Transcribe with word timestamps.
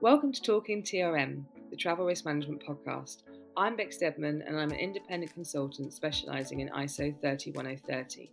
Welcome 0.00 0.30
to 0.30 0.40
Talking 0.40 0.84
TRM, 0.84 1.42
the 1.70 1.76
Travel 1.76 2.06
Risk 2.06 2.24
Management 2.24 2.62
Podcast. 2.64 3.24
I'm 3.56 3.74
Bex 3.74 3.96
Deadman 3.96 4.44
and 4.46 4.56
I'm 4.56 4.70
an 4.70 4.78
independent 4.78 5.34
consultant 5.34 5.92
specialising 5.92 6.60
in 6.60 6.68
ISO 6.68 7.20
31030. 7.20 8.30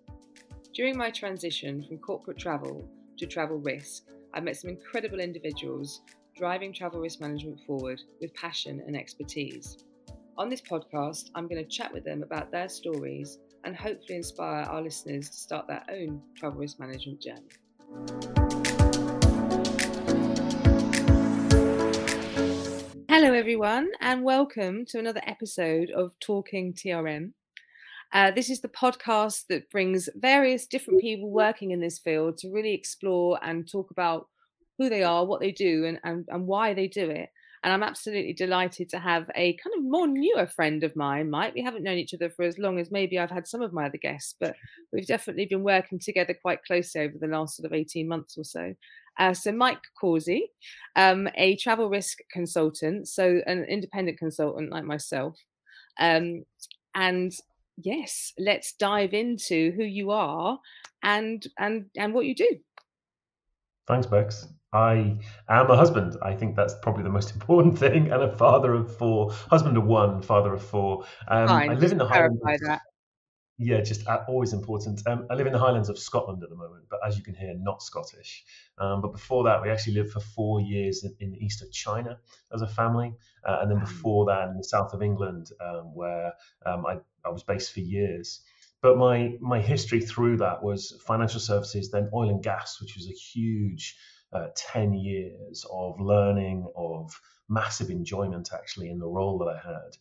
During 0.75 0.95
my 0.95 1.09
transition 1.09 1.83
from 1.83 1.97
corporate 1.97 2.37
travel 2.37 2.87
to 3.17 3.25
travel 3.25 3.57
risk, 3.57 4.03
I've 4.35 4.43
met 4.43 4.57
some 4.57 4.69
incredible 4.69 5.19
individuals 5.19 6.01
driving 6.37 6.71
travel 6.71 6.99
risk 6.99 7.19
management 7.19 7.59
forward 7.65 7.99
with 8.21 8.35
passion 8.35 8.83
and 8.85 8.95
expertise. 8.95 9.85
On 10.37 10.49
this 10.49 10.61
podcast, 10.61 11.31
I'm 11.33 11.47
going 11.47 11.63
to 11.63 11.67
chat 11.67 11.91
with 11.91 12.03
them 12.03 12.21
about 12.21 12.51
their 12.51 12.69
stories 12.69 13.39
and 13.63 13.75
hopefully 13.75 14.17
inspire 14.17 14.65
our 14.65 14.83
listeners 14.83 15.31
to 15.31 15.35
start 15.35 15.67
their 15.67 15.83
own 15.89 16.21
travel 16.35 16.59
risk 16.59 16.79
management 16.79 17.23
journey. 17.23 18.34
Hello, 23.17 23.31
everyone, 23.31 23.91
and 24.01 24.25
welcome 24.25 24.83
to 24.87 24.99
another 24.99 25.21
episode 25.25 25.89
of 25.89 26.11
Talking 26.19 26.73
TRM. 26.73 27.31
Uh, 28.11 28.31
this 28.31 28.49
is 28.49 28.59
the 28.59 28.67
podcast 28.67 29.43
that 29.47 29.69
brings 29.69 30.09
various 30.15 30.67
different 30.67 30.99
people 30.99 31.31
working 31.31 31.71
in 31.71 31.79
this 31.79 31.97
field 31.97 32.37
to 32.39 32.51
really 32.51 32.73
explore 32.73 33.39
and 33.41 33.71
talk 33.71 33.89
about 33.89 34.27
who 34.77 34.89
they 34.89 35.01
are, 35.01 35.25
what 35.25 35.39
they 35.39 35.53
do, 35.53 35.85
and, 35.85 35.97
and, 36.03 36.25
and 36.27 36.45
why 36.45 36.73
they 36.73 36.89
do 36.89 37.09
it. 37.09 37.29
And 37.63 37.71
I'm 37.71 37.83
absolutely 37.83 38.33
delighted 38.33 38.89
to 38.89 38.99
have 38.99 39.31
a 39.33 39.55
kind 39.63 39.73
of 39.77 39.83
more 39.85 40.07
newer 40.07 40.45
friend 40.45 40.83
of 40.83 40.93
mine, 40.97 41.29
Mike. 41.29 41.55
We 41.55 41.63
haven't 41.63 41.83
known 41.83 41.97
each 41.97 42.13
other 42.13 42.29
for 42.29 42.43
as 42.43 42.59
long 42.59 42.79
as 42.79 42.91
maybe 42.91 43.17
I've 43.17 43.31
had 43.31 43.47
some 43.47 43.61
of 43.61 43.71
my 43.71 43.85
other 43.85 43.97
guests, 43.97 44.35
but 44.41 44.57
we've 44.91 45.07
definitely 45.07 45.45
been 45.45 45.63
working 45.63 45.99
together 45.99 46.35
quite 46.39 46.65
closely 46.65 46.99
over 46.99 47.15
the 47.17 47.27
last 47.27 47.55
sort 47.55 47.65
of 47.65 47.73
18 47.73 48.09
months 48.09 48.37
or 48.37 48.43
so. 48.43 48.73
Uh, 49.17 49.33
so 49.33 49.51
Mike 49.51 49.81
Causey, 49.99 50.51
um, 50.95 51.27
a 51.35 51.55
travel 51.57 51.89
risk 51.89 52.19
consultant, 52.31 53.07
so 53.07 53.41
an 53.45 53.65
independent 53.65 54.17
consultant 54.17 54.71
like 54.71 54.83
myself. 54.83 55.37
Um, 55.99 56.43
and 56.93 57.31
yes, 57.77 58.33
let's 58.37 58.73
dive 58.73 59.13
into 59.13 59.71
who 59.71 59.83
you 59.83 60.11
are 60.11 60.59
and 61.03 61.45
and 61.57 61.85
and 61.97 62.13
what 62.13 62.25
you 62.25 62.35
do. 62.35 62.49
Thanks, 63.87 64.07
Bex. 64.07 64.47
I 64.73 65.17
am 65.47 65.69
a 65.69 65.77
husband. 65.77 66.17
I 66.21 66.33
think 66.33 66.55
that's 66.55 66.73
probably 66.81 67.03
the 67.03 67.09
most 67.09 67.33
important 67.35 67.77
thing, 67.77 68.11
and 68.11 68.23
a 68.23 68.35
father 68.35 68.73
of 68.73 68.95
four, 68.97 69.31
husband 69.31 69.77
of 69.77 69.85
one, 69.85 70.21
father 70.21 70.53
of 70.53 70.63
four. 70.63 71.05
Um, 71.27 71.49
I 71.49 71.67
live 71.67 71.91
in 71.91 71.97
the 71.97 72.07
Highlands. 72.07 72.41
That. 72.65 72.81
Yeah, 73.57 73.79
just 73.79 74.05
always 74.27 74.51
important. 74.51 75.01
Um, 75.07 75.27
I 75.29 75.35
live 75.35 75.47
in 75.47 75.53
the 75.53 75.59
Highlands 75.59 75.87
of 75.87 75.97
Scotland 75.97 76.43
at 76.43 76.49
the 76.49 76.57
moment, 76.57 76.85
but 76.89 76.99
as 77.07 77.17
you 77.17 77.23
can 77.23 77.35
hear, 77.35 77.53
not 77.57 77.81
Scottish. 77.81 78.43
Um, 78.77 79.01
but 79.01 79.13
before 79.13 79.45
that, 79.45 79.61
we 79.61 79.69
actually 79.69 79.93
lived 79.93 80.11
for 80.11 80.19
four 80.19 80.59
years 80.59 81.05
in, 81.05 81.15
in 81.21 81.31
the 81.31 81.37
east 81.37 81.61
of 81.61 81.71
China 81.71 82.19
as 82.53 82.61
a 82.61 82.67
family, 82.67 83.13
uh, 83.47 83.59
and 83.61 83.71
then 83.71 83.79
before 83.79 84.25
that, 84.25 84.49
in 84.49 84.57
the 84.57 84.63
south 84.63 84.93
of 84.93 85.01
England, 85.01 85.51
um, 85.61 85.95
where 85.95 86.33
um, 86.65 86.85
I, 86.85 86.97
I 87.23 87.29
was 87.29 87.43
based 87.43 87.73
for 87.73 87.79
years. 87.79 88.41
But 88.81 88.97
my 88.97 89.37
my 89.39 89.61
history 89.61 90.01
through 90.01 90.37
that 90.37 90.61
was 90.61 91.01
financial 91.07 91.39
services, 91.39 91.89
then 91.89 92.09
oil 92.13 92.29
and 92.29 92.43
gas, 92.43 92.81
which 92.81 92.95
was 92.97 93.07
a 93.07 93.13
huge 93.13 93.95
uh, 94.33 94.47
ten 94.55 94.93
years 94.93 95.65
of 95.71 96.01
learning, 96.01 96.67
of 96.75 97.09
massive 97.47 97.89
enjoyment 97.89 98.49
actually 98.53 98.89
in 98.89 98.99
the 98.99 99.07
role 99.07 99.37
that 99.37 99.47
I 99.47 99.57
had. 99.57 99.95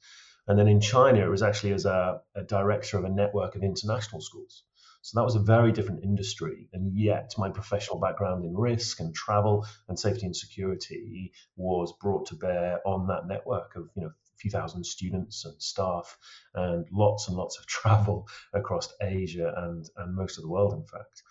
And 0.46 0.58
then 0.58 0.68
in 0.68 0.80
China, 0.80 1.24
it 1.24 1.30
was 1.30 1.42
actually 1.42 1.72
as 1.72 1.86
a, 1.86 2.20
a 2.34 2.42
director 2.42 2.98
of 2.98 3.04
a 3.04 3.08
network 3.08 3.56
of 3.56 3.62
international 3.62 4.20
schools. 4.20 4.64
So 5.04 5.18
that 5.18 5.24
was 5.24 5.34
a 5.34 5.40
very 5.40 5.70
different 5.70 6.02
industry. 6.02 6.68
And 6.72 6.90
yet, 6.98 7.34
my 7.36 7.50
professional 7.50 8.00
background 8.00 8.44
in 8.44 8.56
risk 8.56 9.00
and 9.00 9.14
travel 9.14 9.66
and 9.86 9.98
safety 9.98 10.24
and 10.24 10.34
security 10.34 11.32
was 11.56 11.92
brought 12.00 12.26
to 12.28 12.36
bear 12.36 12.80
on 12.86 13.06
that 13.08 13.26
network 13.26 13.76
of, 13.76 13.90
you 13.94 14.02
know, 14.02 14.08
a 14.08 14.36
few 14.38 14.50
thousand 14.50 14.84
students 14.84 15.44
and 15.44 15.60
staff 15.62 16.16
and 16.54 16.86
lots 16.90 17.28
and 17.28 17.36
lots 17.36 17.58
of 17.58 17.66
travel 17.78 18.26
across 18.54 18.94
Asia 19.02 19.52
and, 19.56 19.88
and 19.98 20.14
most 20.16 20.38
of 20.38 20.42
the 20.42 20.48
world, 20.48 20.72
in 20.72 20.84
fact. 20.84 21.22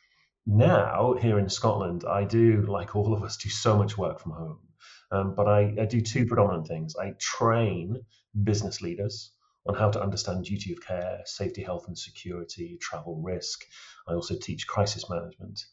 Now, 0.45 1.15
here 1.19 1.39
in 1.39 1.49
Scotland, 1.49 2.03
I 2.07 2.25
do, 2.25 2.65
like 2.67 2.95
all 2.95 3.13
of 3.13 3.23
us, 3.23 3.37
do 3.37 3.49
so 3.49 3.77
much 3.77 3.97
work 3.97 4.19
from 4.19 4.33
home. 4.33 4.59
Um, 5.11 5.35
but 5.35 5.47
I, 5.47 5.73
I 5.79 5.85
do 5.85 6.01
two 6.01 6.25
predominant 6.25 6.67
things. 6.67 6.95
I 6.95 7.13
train 7.19 8.03
business 8.43 8.81
leaders 8.81 9.31
on 9.65 9.75
how 9.75 9.89
to 9.89 10.01
understand 10.01 10.43
duty 10.43 10.73
of 10.73 10.81
care, 10.81 11.21
safety, 11.25 11.63
health, 11.63 11.87
and 11.87 11.97
security, 11.97 12.77
travel 12.81 13.21
risk. 13.21 13.63
I 14.07 14.13
also 14.13 14.35
teach 14.35 14.67
crisis 14.67 15.09
management, 15.09 15.63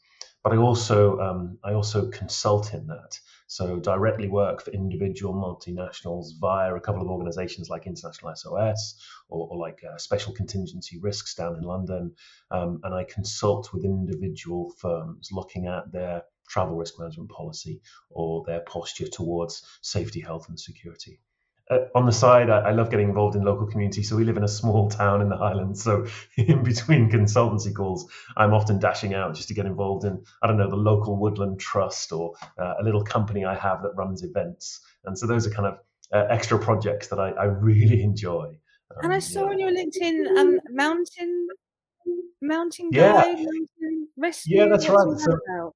but 0.45 0.53
I 0.53 0.57
also 0.57 1.19
um, 1.19 1.59
I 1.65 1.73
also 1.73 2.09
consult 2.09 2.73
in 2.73 2.87
that. 2.87 3.19
So 3.49 3.81
directly 3.81 4.29
work 4.29 4.63
for 4.63 4.71
individual 4.71 5.35
multinationals 5.35 6.39
via 6.41 6.73
a 6.73 6.81
couple 6.81 7.03
of 7.03 7.09
organisations 7.09 7.69
like 7.69 7.89
International 7.89 8.33
SOS 8.37 8.95
or, 9.29 9.49
or 9.51 9.59
like 9.59 9.81
uh, 9.83 9.99
Special 9.99 10.33
Contingency 10.33 11.01
Risks 11.01 11.35
down 11.35 11.57
in 11.57 11.63
London, 11.63 12.15
um, 12.53 12.81
and 12.85 12.95
I 12.95 13.05
consult 13.05 13.73
with 13.73 13.85
individual 13.85 14.73
firms 14.79 15.31
looking 15.33 15.67
at 15.67 15.91
their 15.91 16.23
travel 16.49 16.77
risk 16.77 16.99
management 16.99 17.31
policy 17.31 17.81
or 18.09 18.45
their 18.47 18.61
posture 18.61 19.09
towards 19.09 19.63
safety, 19.83 20.21
health, 20.21 20.49
and 20.49 20.59
security 20.59 21.21
uh, 21.71 21.79
on 21.95 22.05
the 22.05 22.13
side, 22.13 22.51
I, 22.51 22.59
I, 22.59 22.71
love 22.73 22.91
getting 22.91 23.09
involved 23.09 23.37
in 23.37 23.45
local 23.45 23.67
community. 23.67 24.03
So 24.03 24.17
we 24.17 24.25
live 24.25 24.37
in 24.37 24.45
a 24.45 24.49
small 24.49 24.91
town 24.91 25.23
in 25.23 25.29
the 25.29 25.37
Highlands. 25.37 25.83
So 25.83 26.07
in 26.37 26.63
between 26.63 27.11
consultancy 27.11 27.75
calls, 27.75 28.11
I'm 28.37 28.53
often 28.53 28.79
dashing 28.79 29.15
out 29.15 29.35
just 29.35 29.49
to 29.49 29.55
get 29.55 29.67
involved 29.67 30.05
in, 30.05 30.23
I 30.43 30.47
don't 30.47 30.57
know, 30.57 30.69
the 30.69 30.77
local 30.77 31.17
woodland 31.17 31.61
trust 31.61 32.13
or 32.13 32.35
uh, 32.59 32.75
a 32.81 32.83
little 32.83 33.05
company 33.05 33.45
I 33.45 33.55
have 33.55 33.83
that 33.83 33.93
runs 33.95 34.23
events. 34.23 34.81
And 35.05 35.17
so 35.17 35.27
those 35.27 35.47
are 35.47 35.51
kind 35.51 35.67
of 35.67 35.79
uh, 36.13 36.27
extra 36.29 36.59
projects 36.59 37.09
that 37.09 37.21
I, 37.21 37.31
I 37.31 37.45
really 37.45 38.03
enjoy. 38.03 38.59
Um, 38.97 39.05
and 39.05 39.13
I 39.13 39.21
saw 39.21 39.45
yeah. 39.45 39.51
on 39.51 39.59
your 39.59 39.71
LinkedIn 39.71 40.39
um, 40.39 40.61
mountain 40.71 41.47
mountain 42.43 42.91
guide, 42.91 43.39
yeah. 43.39 43.45
mountain 43.45 44.09
rescue. 44.17 44.59
Yeah, 44.59 44.67
that's 44.67 44.89
right. 44.89 45.19
So, 45.19 45.75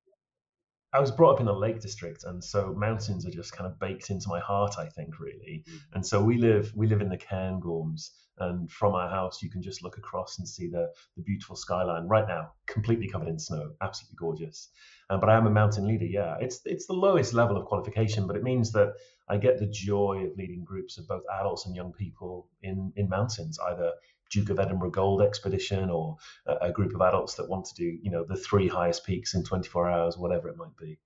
I 0.95 1.01
was 1.01 1.11
brought 1.11 1.35
up 1.35 1.41
in 1.41 1.47
the 1.47 1.53
Lake 1.53 1.81
District, 1.81 2.23
and 2.23 2.43
so 2.43 2.73
mountains 2.73 3.27
are 3.27 3.31
just 3.31 3.53
kind 3.53 3.67
of 3.67 3.81
baked 3.81 4.11
into 4.11 4.29
my 4.29 4.39
heart. 4.39 4.77
I 4.79 4.87
think 4.87 5.19
really, 5.19 5.65
mm. 5.69 5.79
and 5.93 6.07
so 6.07 6.23
we 6.23 6.39
live 6.39 6.73
we 6.77 6.87
live 6.87 7.01
in 7.01 7.09
the 7.09 7.19
Cairngorms, 7.19 8.11
and 8.39 8.71
from 8.71 8.95
our 8.95 9.11
house 9.11 9.43
you 9.43 9.51
can 9.51 9.61
just 9.61 9.83
look 9.83 9.99
across 9.99 10.39
and 10.39 10.49
see 10.49 10.69
the 10.69 10.93
the 11.17 11.23
beautiful 11.23 11.57
skyline. 11.57 12.07
Right 12.07 12.29
now, 12.29 12.53
completely 12.67 13.09
covered 13.09 13.27
in 13.27 13.41
snow, 13.41 13.73
absolutely 13.83 14.17
gorgeous. 14.17 14.71
Um, 15.11 15.19
but 15.19 15.29
I 15.29 15.37
am 15.37 15.49
a 15.49 15.51
mountain 15.51 15.89
leader. 15.89 16.07
Yeah, 16.07 16.37
it's 16.41 16.61
it's 16.65 16.87
the 16.87 16.93
lowest 16.93 17.35
level 17.35 17.57
of 17.57 17.67
qualification, 17.67 18.29
but 18.29 18.37
it 18.37 18.45
means 18.45 18.71
that 18.73 18.93
I 19.29 19.37
get 19.39 19.59
the 19.59 19.67
joy 19.67 20.27
of 20.27 20.37
leading 20.37 20.63
groups 20.63 20.97
of 20.97 21.09
both 21.09 21.25
adults 21.41 21.67
and 21.67 21.75
young 21.75 21.93
people 21.93 22.49
in 22.63 22.93
in 22.95 23.09
mountains, 23.09 23.59
either 23.59 23.93
Duke 24.31 24.51
of 24.51 24.59
Edinburgh 24.59 24.91
Gold 24.91 25.23
expedition 25.23 25.91
or 25.91 26.17
a, 26.47 26.69
a 26.69 26.73
group 26.73 26.95
of 26.95 27.01
adults 27.03 27.35
that 27.35 27.49
want 27.49 27.67
to 27.67 27.75
do, 27.75 27.99
you 28.03 28.11
know, 28.11 28.25
the 28.25 28.37
three 28.37 28.69
highest 28.69 29.05
peaks 29.05 29.35
in 29.35 29.45
24 29.45 29.91
hours, 29.91 30.19
whatever 30.19 30.49
it 30.49 30.57
might 30.57 30.77
be. 30.77 30.99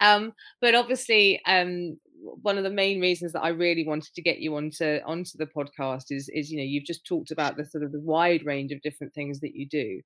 Um, 0.00 0.32
but 0.60 0.74
obviously, 0.74 1.40
um, 1.46 1.98
one 2.42 2.58
of 2.58 2.64
the 2.64 2.70
main 2.70 3.00
reasons 3.00 3.32
that 3.32 3.42
I 3.42 3.48
really 3.48 3.86
wanted 3.86 4.14
to 4.14 4.22
get 4.22 4.38
you 4.38 4.56
onto 4.56 4.98
onto 5.06 5.38
the 5.38 5.46
podcast 5.46 6.06
is 6.10 6.28
is 6.28 6.50
you 6.50 6.58
know 6.58 6.64
you've 6.64 6.84
just 6.84 7.06
talked 7.06 7.30
about 7.30 7.56
the 7.56 7.64
sort 7.64 7.84
of 7.84 7.92
the 7.92 8.00
wide 8.00 8.44
range 8.44 8.72
of 8.72 8.82
different 8.82 9.14
things 9.14 9.40
that 9.40 9.54
you 9.54 9.66
do. 9.68 10.00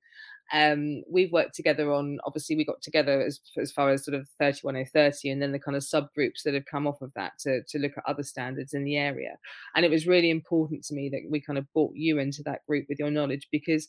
Um, 0.53 1.03
we've 1.09 1.31
worked 1.31 1.55
together 1.55 1.93
on 1.93 2.19
obviously 2.25 2.55
we 2.55 2.65
got 2.65 2.81
together 2.81 3.21
as 3.21 3.39
as 3.57 3.71
far 3.71 3.89
as 3.91 4.03
sort 4.03 4.15
of 4.15 4.27
31030 4.37 5.29
and 5.29 5.41
then 5.41 5.51
the 5.51 5.59
kind 5.59 5.77
of 5.77 5.83
subgroups 5.83 6.43
that 6.43 6.53
have 6.53 6.65
come 6.65 6.87
off 6.87 7.01
of 7.01 7.13
that 7.15 7.33
to 7.39 7.63
to 7.63 7.79
look 7.79 7.93
at 7.97 8.03
other 8.05 8.23
standards 8.23 8.73
in 8.73 8.83
the 8.83 8.97
area. 8.97 9.37
And 9.75 9.85
it 9.85 9.91
was 9.91 10.07
really 10.07 10.29
important 10.29 10.83
to 10.85 10.93
me 10.93 11.09
that 11.09 11.21
we 11.29 11.41
kind 11.41 11.59
of 11.59 11.71
brought 11.73 11.95
you 11.95 12.19
into 12.19 12.43
that 12.43 12.65
group 12.67 12.85
with 12.89 12.99
your 12.99 13.11
knowledge 13.11 13.47
because 13.51 13.87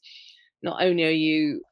not 0.62 0.82
only 0.82 1.04
are 1.04 1.10
you 1.10 1.62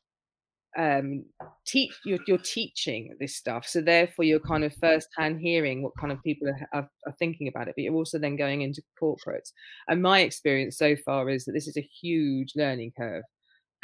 um 0.78 1.25
teach 1.66 1.92
you're, 2.04 2.20
you're 2.28 2.38
teaching 2.38 3.15
this 3.18 3.36
stuff 3.36 3.66
so 3.66 3.80
therefore 3.80 4.24
you're 4.24 4.39
kind 4.39 4.62
of 4.62 4.72
first 4.77 5.09
hand 5.18 5.41
hearing 5.41 5.83
what 5.83 5.92
kind 5.98 6.12
of 6.12 6.22
people 6.22 6.48
are, 6.48 6.68
are, 6.72 6.91
are, 7.06 7.15
thinking 7.18 7.48
about 7.48 7.66
it 7.66 7.74
but 7.77 7.83
you're 7.83 7.94
also 7.94 8.18
then 8.18 8.36
going 8.36 8.62
into 8.62 8.83
corporates. 9.00 9.53
And 9.89 10.03
my 10.03 10.21
experience 10.21 10.78
so 10.78 10.94
far 11.04 11.28
is 11.28 11.44
that 11.44 11.53
this 11.53 11.66
is 11.66 11.77
a 11.77 11.89
huge 12.00 12.53
learning 12.54 12.92
curve 12.97 13.24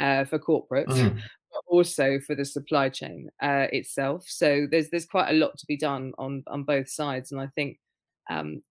uh, 0.01 0.25
for 0.25 0.39
corporates 0.39 0.87
mm. 0.87 1.19
but 1.53 1.63
also 1.67 2.21
for 2.27 2.35
the 2.35 2.45
supply 2.45 2.89
chain 2.89 3.29
uh, 3.43 3.67
itself. 3.73 4.25
So 4.27 4.67
there's 4.71 4.91
there's 4.91 5.07
quite 5.07 5.31
a 5.31 5.39
lot 5.39 5.59
to 5.59 5.67
be 5.67 5.77
done 5.77 6.13
on 6.19 6.45
on 6.47 6.65
both 6.65 6.89
sides 6.89 7.33
and 7.33 7.41
i 7.41 7.49
think 7.55 7.79
um, 8.31 8.63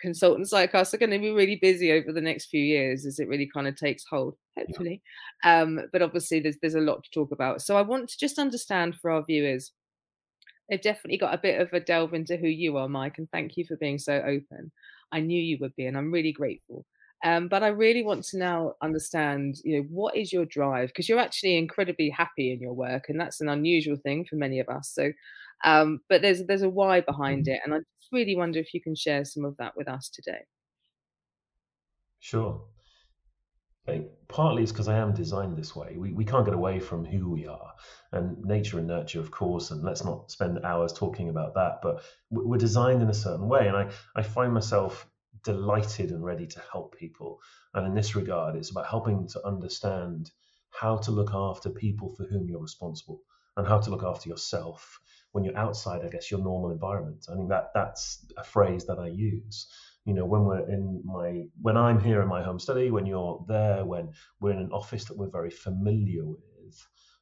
consultants 0.00 0.52
like 0.52 0.74
us 0.74 0.92
are 0.92 0.98
going 0.98 1.10
to 1.10 1.18
be 1.18 1.30
really 1.30 1.56
busy 1.56 1.92
over 1.92 2.12
the 2.12 2.20
next 2.20 2.46
few 2.46 2.62
years 2.62 3.06
as 3.06 3.18
it 3.18 3.28
really 3.28 3.48
kind 3.52 3.66
of 3.66 3.76
takes 3.76 4.04
hold 4.08 4.34
hopefully 4.58 5.02
yeah. 5.44 5.62
um, 5.62 5.80
but 5.92 6.02
obviously 6.02 6.40
there's 6.40 6.58
there's 6.60 6.74
a 6.74 6.80
lot 6.80 7.04
to 7.04 7.10
talk 7.10 7.32
about 7.32 7.62
so 7.62 7.76
i 7.76 7.82
want 7.82 8.08
to 8.08 8.18
just 8.18 8.38
understand 8.38 8.94
for 8.96 9.10
our 9.10 9.24
viewers 9.24 9.72
they've 10.68 10.80
definitely 10.80 11.18
got 11.18 11.34
a 11.34 11.38
bit 11.42 11.60
of 11.60 11.72
a 11.72 11.80
delve 11.80 12.14
into 12.14 12.36
who 12.36 12.48
you 12.48 12.76
are 12.76 12.88
mike 12.88 13.18
and 13.18 13.28
thank 13.30 13.56
you 13.56 13.64
for 13.64 13.76
being 13.76 13.98
so 13.98 14.14
open 14.22 14.72
i 15.12 15.20
knew 15.20 15.40
you 15.40 15.58
would 15.60 15.74
be 15.76 15.86
and 15.86 15.96
i'm 15.96 16.12
really 16.12 16.32
grateful 16.32 16.86
Um, 17.24 17.48
but 17.48 17.62
I 17.62 17.68
really 17.68 18.02
want 18.04 18.24
to 18.30 18.38
now 18.38 18.74
understand, 18.86 19.54
you 19.64 19.74
know, 19.76 19.84
what 19.98 20.16
is 20.22 20.32
your 20.32 20.44
drive? 20.56 20.88
Because 20.88 21.08
you're 21.08 21.24
actually 21.26 21.54
incredibly 21.56 22.08
happy 22.10 22.46
in 22.52 22.60
your 22.64 22.74
work, 22.74 23.04
and 23.08 23.20
that's 23.20 23.40
an 23.40 23.48
unusual 23.48 23.96
thing 24.06 24.24
for 24.28 24.36
many 24.44 24.58
of 24.62 24.68
us. 24.76 24.86
So, 24.98 25.04
um, 25.72 25.88
but 26.10 26.20
there's 26.22 26.42
there's 26.48 26.66
a 26.68 26.74
why 26.80 27.00
behind 27.12 27.46
Mm. 27.46 27.54
it, 27.54 27.60
and 27.64 27.74
I 27.74 27.78
just 28.00 28.12
really 28.18 28.36
wonder 28.42 28.58
if 28.64 28.74
you 28.74 28.82
can 28.86 28.96
share 29.04 29.24
some 29.24 29.44
of 29.50 29.56
that 29.58 29.76
with 29.76 29.88
us 29.96 30.10
today. 30.18 30.42
Sure. 32.18 32.64
I 33.88 34.04
partly 34.28 34.62
it's 34.62 34.70
because 34.70 34.88
I 34.88 34.98
am 34.98 35.12
designed 35.12 35.56
this 35.56 35.74
way. 35.74 35.96
We, 35.96 36.12
we 36.12 36.24
can't 36.24 36.44
get 36.44 36.54
away 36.54 36.78
from 36.78 37.04
who 37.04 37.30
we 37.30 37.46
are 37.46 37.72
and 38.12 38.38
nature 38.44 38.78
and 38.78 38.86
nurture, 38.86 39.18
of 39.18 39.30
course. 39.30 39.70
And 39.70 39.82
let's 39.82 40.04
not 40.04 40.30
spend 40.30 40.58
hours 40.64 40.92
talking 40.92 41.28
about 41.28 41.54
that. 41.54 41.80
But 41.82 42.02
we're 42.30 42.58
designed 42.58 43.02
in 43.02 43.10
a 43.10 43.14
certain 43.14 43.48
way. 43.48 43.66
And 43.66 43.76
I, 43.76 43.90
I 44.14 44.22
find 44.22 44.52
myself 44.52 45.06
delighted 45.42 46.10
and 46.10 46.24
ready 46.24 46.46
to 46.46 46.62
help 46.70 46.96
people. 46.96 47.40
And 47.74 47.86
in 47.86 47.94
this 47.94 48.14
regard, 48.14 48.54
it's 48.54 48.70
about 48.70 48.86
helping 48.86 49.26
to 49.28 49.44
understand 49.44 50.30
how 50.70 50.96
to 50.98 51.10
look 51.10 51.30
after 51.34 51.68
people 51.68 52.14
for 52.16 52.24
whom 52.24 52.48
you're 52.48 52.62
responsible 52.62 53.20
and 53.56 53.66
how 53.66 53.78
to 53.78 53.90
look 53.90 54.04
after 54.04 54.28
yourself 54.28 55.00
when 55.32 55.44
you're 55.44 55.58
outside, 55.58 56.04
I 56.04 56.08
guess, 56.08 56.30
your 56.30 56.40
normal 56.40 56.70
environment. 56.70 57.26
I 57.30 57.34
think 57.34 57.48
that 57.48 57.70
that's 57.74 58.24
a 58.36 58.44
phrase 58.44 58.86
that 58.86 58.98
I 58.98 59.08
use 59.08 59.66
you 60.04 60.14
know 60.14 60.24
when 60.24 60.44
we're 60.44 60.68
in 60.68 61.02
my 61.04 61.42
when 61.60 61.76
i'm 61.76 62.00
here 62.00 62.22
in 62.22 62.28
my 62.28 62.42
home 62.42 62.58
study 62.58 62.90
when 62.90 63.06
you're 63.06 63.44
there 63.48 63.84
when 63.84 64.12
we're 64.40 64.52
in 64.52 64.58
an 64.58 64.72
office 64.72 65.04
that 65.04 65.16
we're 65.16 65.30
very 65.30 65.50
familiar 65.50 66.24
with 66.24 66.42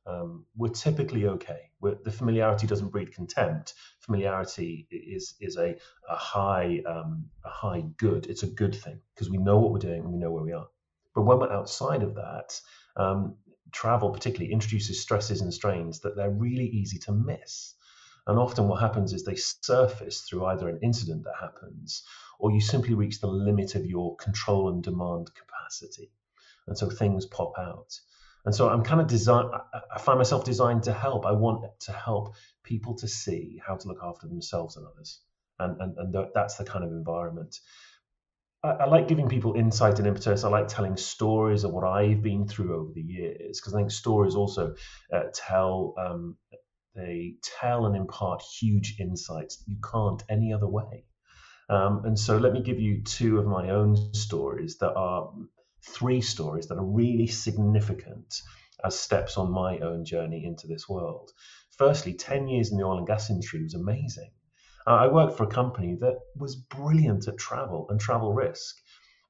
um, 0.06 0.46
we're 0.56 0.68
typically 0.68 1.26
okay. 1.26 1.70
We're, 1.80 1.96
the 2.02 2.10
familiarity 2.10 2.66
doesn't 2.66 2.88
breed 2.88 3.14
contempt. 3.14 3.74
Familiarity 4.00 4.86
is 4.90 5.34
is 5.40 5.56
a, 5.56 5.76
a 6.08 6.16
high 6.16 6.80
um, 6.86 7.26
a 7.44 7.50
high 7.50 7.82
good. 7.96 8.26
It's 8.26 8.42
a 8.42 8.48
good 8.48 8.74
thing 8.74 9.00
because 9.14 9.30
we 9.30 9.38
know 9.38 9.58
what 9.58 9.72
we're 9.72 9.78
doing 9.78 10.00
and 10.00 10.12
we 10.12 10.18
know 10.18 10.30
where 10.30 10.42
we 10.42 10.52
are. 10.52 10.66
But 11.14 11.22
when 11.22 11.38
we're 11.38 11.52
outside 11.52 12.02
of 12.02 12.14
that 12.14 12.60
um, 12.96 13.36
travel 13.72 14.10
particularly 14.10 14.52
introduces 14.52 15.00
stresses 15.00 15.42
and 15.42 15.52
strains 15.52 16.00
that 16.00 16.16
they're 16.16 16.30
really 16.30 16.66
easy 16.66 16.98
to 17.00 17.12
miss. 17.12 17.74
And 18.26 18.38
often 18.38 18.68
what 18.68 18.80
happens 18.80 19.12
is 19.12 19.24
they 19.24 19.36
surface 19.36 20.22
through 20.22 20.46
either 20.46 20.68
an 20.68 20.80
incident 20.82 21.24
that 21.24 21.34
happens 21.40 22.02
or 22.40 22.50
you 22.50 22.60
simply 22.60 22.94
reach 22.94 23.20
the 23.20 23.26
limit 23.26 23.74
of 23.74 23.86
your 23.86 24.16
control 24.16 24.68
and 24.68 24.82
demand 24.82 25.30
capacity. 25.34 26.10
And 26.66 26.76
so 26.76 26.90
things 26.90 27.26
pop 27.26 27.52
out. 27.58 27.98
And 28.44 28.54
so 28.54 28.68
I'm 28.68 28.82
kind 28.82 29.00
of 29.00 29.06
designed, 29.06 29.50
I 29.94 29.98
find 29.98 30.18
myself 30.18 30.44
designed 30.44 30.84
to 30.84 30.92
help. 30.92 31.26
I 31.26 31.32
want 31.32 31.64
to 31.80 31.92
help 31.92 32.34
people 32.64 32.94
to 32.96 33.08
see 33.08 33.60
how 33.64 33.76
to 33.76 33.88
look 33.88 34.00
after 34.02 34.26
themselves 34.26 34.76
and 34.76 34.86
others. 34.86 35.20
And, 35.58 35.80
and, 35.80 35.96
and 35.98 36.28
that's 36.34 36.56
the 36.56 36.64
kind 36.64 36.84
of 36.84 36.90
environment. 36.90 37.58
I, 38.62 38.70
I 38.70 38.86
like 38.86 39.08
giving 39.08 39.28
people 39.28 39.54
insight 39.54 39.98
and 39.98 40.08
impetus. 40.08 40.44
I 40.44 40.48
like 40.48 40.68
telling 40.68 40.96
stories 40.96 41.64
of 41.64 41.72
what 41.72 41.84
I've 41.84 42.22
been 42.22 42.48
through 42.48 42.80
over 42.80 42.92
the 42.94 43.02
years 43.02 43.60
because 43.60 43.74
I 43.74 43.78
think 43.78 43.90
stories 43.90 44.34
also 44.34 44.74
uh, 45.12 45.24
tell 45.34 45.94
um, 45.98 46.36
they 46.94 47.34
tell 47.42 47.86
and 47.86 47.94
impart 47.94 48.42
huge 48.42 48.96
insights 48.98 49.58
that 49.58 49.70
you 49.70 49.76
can't 49.80 50.22
any 50.28 50.52
other 50.52 50.66
way. 50.66 51.04
Um, 51.70 52.04
and 52.04 52.18
so 52.18 52.36
let 52.36 52.52
me 52.52 52.60
give 52.60 52.80
you 52.80 53.02
two 53.02 53.38
of 53.38 53.46
my 53.46 53.70
own 53.70 54.12
stories 54.12 54.78
that 54.78 54.92
are 54.92 55.32
three 55.82 56.20
stories 56.20 56.66
that 56.66 56.76
are 56.76 56.84
really 56.84 57.28
significant 57.28 58.42
as 58.84 58.98
steps 58.98 59.36
on 59.36 59.52
my 59.52 59.78
own 59.78 60.04
journey 60.04 60.44
into 60.44 60.66
this 60.66 60.88
world. 60.88 61.30
Firstly, 61.78 62.14
10 62.14 62.48
years 62.48 62.72
in 62.72 62.76
the 62.76 62.84
oil 62.84 62.98
and 62.98 63.06
gas 63.06 63.30
industry 63.30 63.62
was 63.62 63.74
amazing. 63.74 64.30
Uh, 64.86 64.96
I 64.96 65.06
worked 65.06 65.36
for 65.36 65.44
a 65.44 65.50
company 65.50 65.96
that 66.00 66.18
was 66.36 66.56
brilliant 66.56 67.28
at 67.28 67.38
travel 67.38 67.86
and 67.88 68.00
travel 68.00 68.32
risk. 68.32 68.76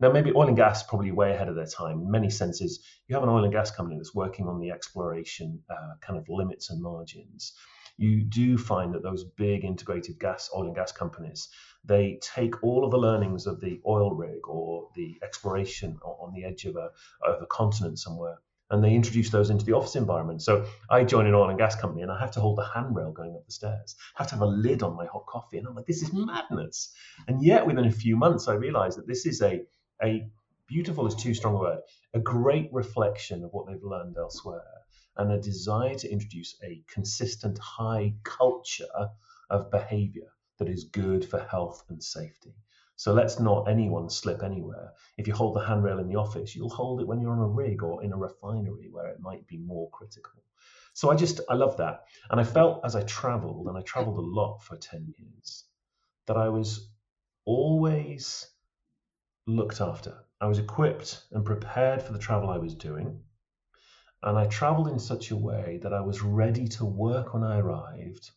Now, 0.00 0.10
maybe 0.10 0.32
oil 0.34 0.48
and 0.48 0.56
gas 0.56 0.82
probably 0.82 1.12
way 1.12 1.34
ahead 1.34 1.48
of 1.48 1.56
their 1.56 1.66
time. 1.66 2.00
In 2.00 2.10
many 2.10 2.30
senses, 2.30 2.82
you 3.06 3.14
have 3.14 3.22
an 3.22 3.28
oil 3.28 3.44
and 3.44 3.52
gas 3.52 3.70
company 3.70 3.98
that's 3.98 4.14
working 4.14 4.48
on 4.48 4.60
the 4.60 4.70
exploration 4.70 5.62
uh, 5.68 5.94
kind 6.00 6.18
of 6.18 6.26
limits 6.30 6.70
and 6.70 6.80
margins. 6.80 7.52
You 7.98 8.24
do 8.24 8.56
find 8.56 8.94
that 8.94 9.02
those 9.02 9.24
big 9.24 9.62
integrated 9.62 10.18
gas, 10.18 10.48
oil 10.56 10.66
and 10.66 10.74
gas 10.74 10.90
companies, 10.90 11.50
they 11.84 12.18
take 12.20 12.62
all 12.62 12.84
of 12.84 12.90
the 12.90 12.98
learnings 12.98 13.46
of 13.46 13.60
the 13.60 13.80
oil 13.86 14.14
rig 14.14 14.46
or 14.46 14.88
the 14.94 15.18
exploration 15.22 15.98
on 16.02 16.32
the 16.32 16.44
edge 16.44 16.64
of 16.64 16.76
a, 16.76 16.90
of 17.26 17.42
a 17.42 17.46
continent 17.46 17.98
somewhere, 17.98 18.38
and 18.70 18.84
they 18.84 18.94
introduce 18.94 19.30
those 19.30 19.50
into 19.50 19.64
the 19.64 19.72
office 19.72 19.96
environment. 19.96 20.42
So 20.42 20.66
I 20.90 21.04
join 21.04 21.26
an 21.26 21.34
oil 21.34 21.48
and 21.48 21.58
gas 21.58 21.74
company, 21.74 22.02
and 22.02 22.12
I 22.12 22.20
have 22.20 22.32
to 22.32 22.40
hold 22.40 22.58
the 22.58 22.66
handrail 22.66 23.12
going 23.12 23.34
up 23.34 23.46
the 23.46 23.52
stairs. 23.52 23.96
I 24.16 24.22
have 24.22 24.28
to 24.28 24.34
have 24.34 24.42
a 24.42 24.46
lid 24.46 24.82
on 24.82 24.94
my 24.94 25.06
hot 25.06 25.26
coffee, 25.26 25.58
and 25.58 25.66
I'm 25.66 25.74
like, 25.74 25.86
this 25.86 26.02
is 26.02 26.12
madness. 26.12 26.92
And 27.26 27.42
yet, 27.42 27.66
within 27.66 27.86
a 27.86 27.90
few 27.90 28.16
months, 28.16 28.46
I 28.46 28.54
realized 28.54 28.98
that 28.98 29.06
this 29.06 29.24
is 29.26 29.40
a 29.40 29.62
a 30.02 30.28
beautiful 30.68 31.06
is 31.06 31.14
too 31.14 31.34
strong 31.34 31.56
a 31.56 31.58
word, 31.58 31.80
a 32.14 32.20
great 32.20 32.68
reflection 32.72 33.42
of 33.42 33.52
what 33.52 33.66
they've 33.66 33.82
learned 33.82 34.16
elsewhere, 34.18 34.62
and 35.16 35.32
a 35.32 35.40
desire 35.40 35.94
to 35.94 36.10
introduce 36.10 36.56
a 36.62 36.82
consistent 36.92 37.58
high 37.58 38.14
culture 38.22 39.08
of 39.48 39.70
behavior 39.70 40.30
that 40.60 40.68
is 40.68 40.84
good 40.84 41.24
for 41.24 41.40
health 41.50 41.82
and 41.88 42.02
safety. 42.02 42.54
So 42.94 43.14
let's 43.14 43.40
not 43.40 43.66
anyone 43.66 44.10
slip 44.10 44.42
anywhere. 44.42 44.92
If 45.16 45.26
you 45.26 45.32
hold 45.32 45.56
the 45.56 45.64
handrail 45.64 45.98
in 46.00 46.06
the 46.06 46.16
office, 46.16 46.54
you'll 46.54 46.68
hold 46.68 47.00
it 47.00 47.06
when 47.08 47.18
you're 47.18 47.32
on 47.32 47.38
a 47.38 47.48
rig 47.48 47.82
or 47.82 48.04
in 48.04 48.12
a 48.12 48.16
refinery 48.16 48.90
where 48.92 49.08
it 49.08 49.20
might 49.20 49.46
be 49.46 49.56
more 49.56 49.88
critical. 49.90 50.42
So 50.92 51.10
I 51.10 51.16
just, 51.16 51.40
I 51.48 51.54
love 51.54 51.78
that. 51.78 52.04
And 52.28 52.38
I 52.38 52.44
felt 52.44 52.82
as 52.84 52.94
I 52.94 53.02
traveled, 53.04 53.68
and 53.68 53.78
I 53.78 53.80
traveled 53.80 54.18
a 54.18 54.20
lot 54.20 54.58
for 54.58 54.76
10 54.76 55.14
years, 55.16 55.64
that 56.26 56.36
I 56.36 56.50
was 56.50 56.90
always 57.46 58.46
looked 59.46 59.80
after. 59.80 60.14
I 60.42 60.46
was 60.46 60.58
equipped 60.58 61.24
and 61.32 61.42
prepared 61.42 62.02
for 62.02 62.12
the 62.12 62.18
travel 62.18 62.50
I 62.50 62.58
was 62.58 62.74
doing. 62.74 63.20
And 64.22 64.38
I 64.38 64.46
traveled 64.46 64.88
in 64.88 64.98
such 64.98 65.30
a 65.30 65.36
way 65.36 65.80
that 65.82 65.94
I 65.94 66.02
was 66.02 66.20
ready 66.20 66.68
to 66.68 66.84
work 66.84 67.32
when 67.32 67.44
I 67.44 67.60
arrived 67.60 68.30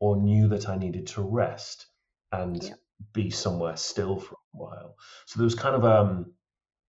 or 0.00 0.16
knew 0.16 0.48
that 0.48 0.68
I 0.68 0.76
needed 0.76 1.06
to 1.08 1.22
rest 1.22 1.86
and 2.32 2.62
Yeah. 2.62 2.74
be 3.12 3.30
somewhere 3.30 3.76
still 3.76 4.18
for 4.18 4.34
a 4.34 4.56
while. 4.58 4.96
So 5.26 5.38
there 5.38 5.44
was 5.44 5.54
kind 5.54 5.76
of 5.76 5.84
um 5.84 6.32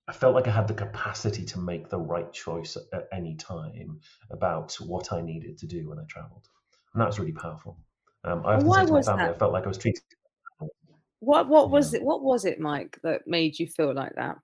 I 0.08 0.14
felt 0.14 0.36
like 0.36 0.48
I 0.48 0.52
had 0.52 0.68
the 0.68 0.74
capacity 0.74 1.46
to 1.46 1.60
make 1.60 1.90
the 1.90 2.00
right 2.00 2.32
choice 2.32 2.78
at, 2.94 3.08
any 3.12 3.36
time 3.36 4.00
about 4.32 4.74
what 4.76 5.12
I 5.12 5.22
needed 5.22 5.58
to 5.60 5.68
do 5.68 5.90
when 5.90 6.00
I 6.00 6.04
traveled. 6.08 6.48
And 6.94 7.02
that 7.02 7.08
was 7.08 7.20
really 7.20 7.34
powerful. 7.34 7.78
Um, 8.24 8.46
I 8.46 8.54
often 8.56 8.66
why 8.66 8.84
say 8.84 8.86
to 8.86 8.94
my 8.94 9.02
family, 9.02 9.30
I 9.30 9.34
that? 9.34 9.40
felt 9.40 9.54
like 9.54 9.66
I 9.66 9.68
was 9.68 9.78
treated. 9.78 10.04
What 11.20 11.48
what 11.48 11.70
Yeah. 11.70 11.72
was 11.72 11.94
it? 11.94 12.04
What 12.04 12.24
was 12.24 12.46
it, 12.46 12.60
Mike, 12.60 13.00
that 13.04 13.28
made 13.28 13.60
you 13.60 13.68
feel 13.68 13.94
like 13.94 14.16
that? 14.16 14.38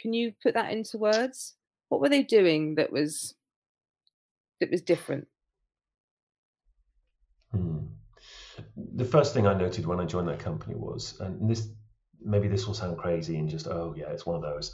Can 0.00 0.12
you 0.12 0.34
put 0.42 0.54
that 0.54 0.72
into 0.72 0.98
words? 0.98 1.54
What 1.88 2.00
were 2.00 2.08
they 2.08 2.22
doing 2.22 2.74
that 2.76 2.92
was 2.92 3.34
that 4.60 4.70
was 4.70 4.82
different? 4.82 5.28
Hmm. 7.52 7.78
The 8.76 9.04
first 9.04 9.34
thing 9.34 9.46
I 9.46 9.54
noted 9.54 9.86
when 9.86 10.00
I 10.00 10.04
joined 10.04 10.28
that 10.28 10.40
company 10.40 10.74
was, 10.74 11.18
and 11.20 11.48
this 11.48 11.68
maybe 12.20 12.48
this 12.48 12.66
will 12.66 12.74
sound 12.74 12.98
crazy 12.98 13.36
and 13.36 13.48
just 13.48 13.66
oh 13.66 13.94
yeah, 13.96 14.10
it's 14.10 14.26
one 14.26 14.36
of 14.36 14.42
those. 14.42 14.72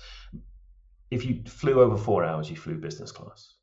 If 1.10 1.24
you 1.24 1.42
flew 1.46 1.80
over 1.80 1.96
four 1.96 2.24
hours, 2.24 2.48
you 2.48 2.56
flew 2.56 2.76
business 2.76 3.12
class. 3.12 3.54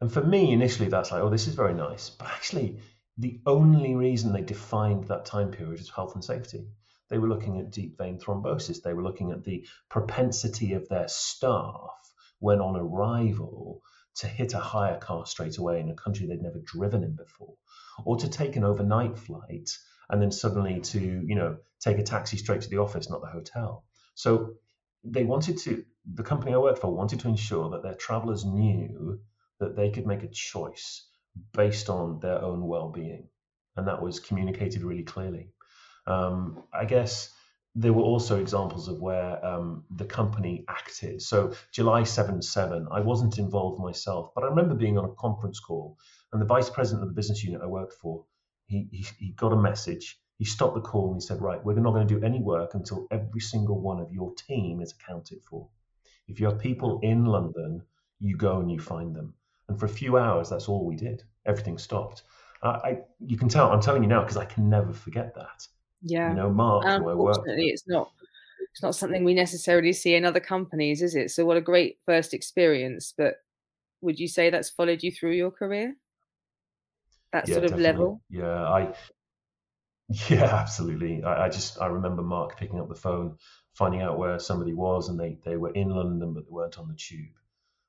And 0.00 0.12
for 0.12 0.22
me, 0.22 0.52
initially, 0.52 0.88
that's 0.88 1.10
like, 1.10 1.22
oh, 1.22 1.28
this 1.28 1.48
is 1.48 1.54
very 1.54 1.74
nice. 1.74 2.08
But 2.08 2.28
actually, 2.28 2.78
the 3.18 3.40
only 3.46 3.94
reason 3.94 4.32
they 4.32 4.42
defined 4.42 5.04
that 5.04 5.26
time 5.26 5.50
period 5.50 5.80
is 5.80 5.90
health 5.90 6.14
and 6.14 6.24
safety. 6.24 6.68
They 7.10 7.18
were 7.18 7.28
looking 7.28 7.58
at 7.58 7.72
deep 7.72 7.98
vein 7.98 8.18
thrombosis. 8.18 8.82
They 8.82 8.94
were 8.94 9.02
looking 9.02 9.32
at 9.32 9.44
the 9.44 9.66
propensity 9.88 10.74
of 10.74 10.88
their 10.88 11.08
staff 11.08 11.90
when 12.38 12.60
on 12.60 12.76
arrival 12.76 13.82
to 14.18 14.26
hit 14.26 14.54
a 14.54 14.58
hire 14.58 14.98
car 14.98 15.26
straight 15.26 15.58
away 15.58 15.80
in 15.80 15.90
a 15.90 15.94
country 15.94 16.26
they'd 16.26 16.42
never 16.42 16.58
driven 16.58 17.04
in 17.04 17.14
before, 17.14 17.54
or 18.04 18.16
to 18.16 18.28
take 18.28 18.56
an 18.56 18.64
overnight 18.64 19.18
flight 19.18 19.70
and 20.10 20.20
then 20.20 20.30
suddenly 20.30 20.80
to, 20.80 21.00
you 21.00 21.34
know, 21.34 21.56
take 21.80 21.98
a 21.98 22.02
taxi 22.02 22.36
straight 22.36 22.62
to 22.62 22.68
the 22.68 22.78
office, 22.78 23.10
not 23.10 23.20
the 23.20 23.28
hotel. 23.28 23.84
So 24.14 24.54
they 25.04 25.24
wanted 25.24 25.58
to, 25.58 25.84
the 26.14 26.22
company 26.22 26.54
I 26.54 26.58
worked 26.58 26.80
for 26.80 26.92
wanted 26.92 27.20
to 27.20 27.28
ensure 27.28 27.70
that 27.70 27.82
their 27.82 27.94
travelers 27.94 28.44
knew 28.44 29.20
that 29.60 29.76
they 29.76 29.90
could 29.90 30.06
make 30.06 30.22
a 30.22 30.28
choice 30.28 31.06
based 31.52 31.88
on 31.88 32.20
their 32.20 32.42
own 32.42 32.66
well-being, 32.66 33.28
and 33.76 33.86
that 33.86 34.02
was 34.02 34.18
communicated 34.18 34.82
really 34.82 35.04
clearly. 35.04 35.50
Um, 36.06 36.64
I 36.72 36.84
guess 36.86 37.30
there 37.74 37.92
were 37.92 38.02
also 38.02 38.40
examples 38.40 38.88
of 38.88 39.00
where 39.00 39.44
um, 39.44 39.84
the 39.90 40.04
company 40.04 40.64
acted. 40.68 41.22
So 41.22 41.52
July 41.72 42.02
7 42.02 42.42
7, 42.42 42.88
I 42.90 43.00
wasn't 43.00 43.38
involved 43.38 43.80
myself, 43.80 44.30
but 44.34 44.44
I 44.44 44.48
remember 44.48 44.74
being 44.74 44.98
on 44.98 45.04
a 45.04 45.14
conference 45.14 45.60
call, 45.60 45.96
and 46.32 46.40
the 46.40 46.46
vice 46.46 46.70
president 46.70 47.02
of 47.02 47.08
the 47.08 47.14
business 47.14 47.44
unit 47.44 47.62
I 47.62 47.66
worked 47.66 47.94
for, 47.94 48.24
he, 48.66 48.88
he, 48.90 49.06
he 49.18 49.32
got 49.32 49.52
a 49.52 49.56
message. 49.56 50.18
He 50.38 50.44
stopped 50.44 50.74
the 50.74 50.80
call 50.80 51.12
and 51.12 51.16
he 51.16 51.26
said, 51.26 51.40
Right, 51.40 51.64
we're 51.64 51.74
not 51.74 51.92
going 51.92 52.06
to 52.06 52.18
do 52.18 52.24
any 52.24 52.40
work 52.40 52.74
until 52.74 53.06
every 53.10 53.40
single 53.40 53.80
one 53.80 54.00
of 54.00 54.12
your 54.12 54.32
team 54.34 54.80
is 54.80 54.92
accounted 54.92 55.42
for. 55.42 55.68
If 56.28 56.38
you 56.38 56.46
have 56.46 56.58
people 56.58 57.00
in 57.02 57.24
London, 57.24 57.82
you 58.20 58.36
go 58.36 58.60
and 58.60 58.70
you 58.70 58.78
find 58.78 59.14
them. 59.14 59.34
And 59.68 59.78
for 59.78 59.86
a 59.86 59.90
few 59.90 60.16
hours, 60.16 60.50
that's 60.50 60.68
all 60.68 60.86
we 60.86 60.96
did. 60.96 61.22
Everything 61.46 61.78
stopped. 61.78 62.22
I, 62.62 62.98
you 63.20 63.36
can 63.36 63.48
tell, 63.48 63.70
I'm 63.70 63.80
telling 63.80 64.02
you 64.02 64.08
now 64.08 64.22
because 64.22 64.36
I 64.36 64.44
can 64.44 64.68
never 64.68 64.92
forget 64.92 65.34
that. 65.36 65.66
Yeah. 66.02 66.30
You 66.30 66.36
know, 66.36 66.50
Mark, 66.50 66.84
And 66.86 67.02
who 67.04 67.04
work 67.04 67.38
unfortunately, 67.38 67.68
it's 67.68 67.86
not 67.86 68.10
it's 68.72 68.82
not 68.82 68.94
something 68.94 69.24
we 69.24 69.34
necessarily 69.34 69.92
see 69.92 70.14
in 70.14 70.24
other 70.24 70.40
companies, 70.40 71.02
is 71.02 71.14
it? 71.14 71.30
So 71.30 71.44
what 71.44 71.56
a 71.56 71.60
great 71.60 71.98
first 72.06 72.34
experience. 72.34 73.12
But 73.16 73.36
would 74.00 74.18
you 74.18 74.28
say 74.28 74.50
that's 74.50 74.70
followed 74.70 75.02
you 75.02 75.10
through 75.10 75.32
your 75.32 75.50
career? 75.50 75.96
That 77.32 77.48
Yeah, 77.48 77.54
sort 77.54 77.64
of 77.64 77.72
definitely. 77.72 77.92
level? 77.92 78.22
Yeah, 78.30 78.64
I 78.68 78.94
yeah, 80.30 80.44
absolutely. 80.44 81.22
I, 81.22 81.46
I 81.46 81.48
just 81.48 81.80
I 81.80 81.86
remember 81.86 82.22
Mark 82.22 82.56
picking 82.56 82.80
up 82.80 82.88
the 82.88 82.94
phone, 82.94 83.36
finding 83.74 84.00
out 84.00 84.18
where 84.18 84.38
somebody 84.38 84.72
was, 84.72 85.08
and 85.08 85.18
they 85.20 85.38
they 85.44 85.56
were 85.56 85.72
in 85.72 85.90
London, 85.90 86.32
but 86.32 86.44
they 86.44 86.50
weren't 86.50 86.78
on 86.78 86.88
the 86.88 86.94
tube. 86.94 87.34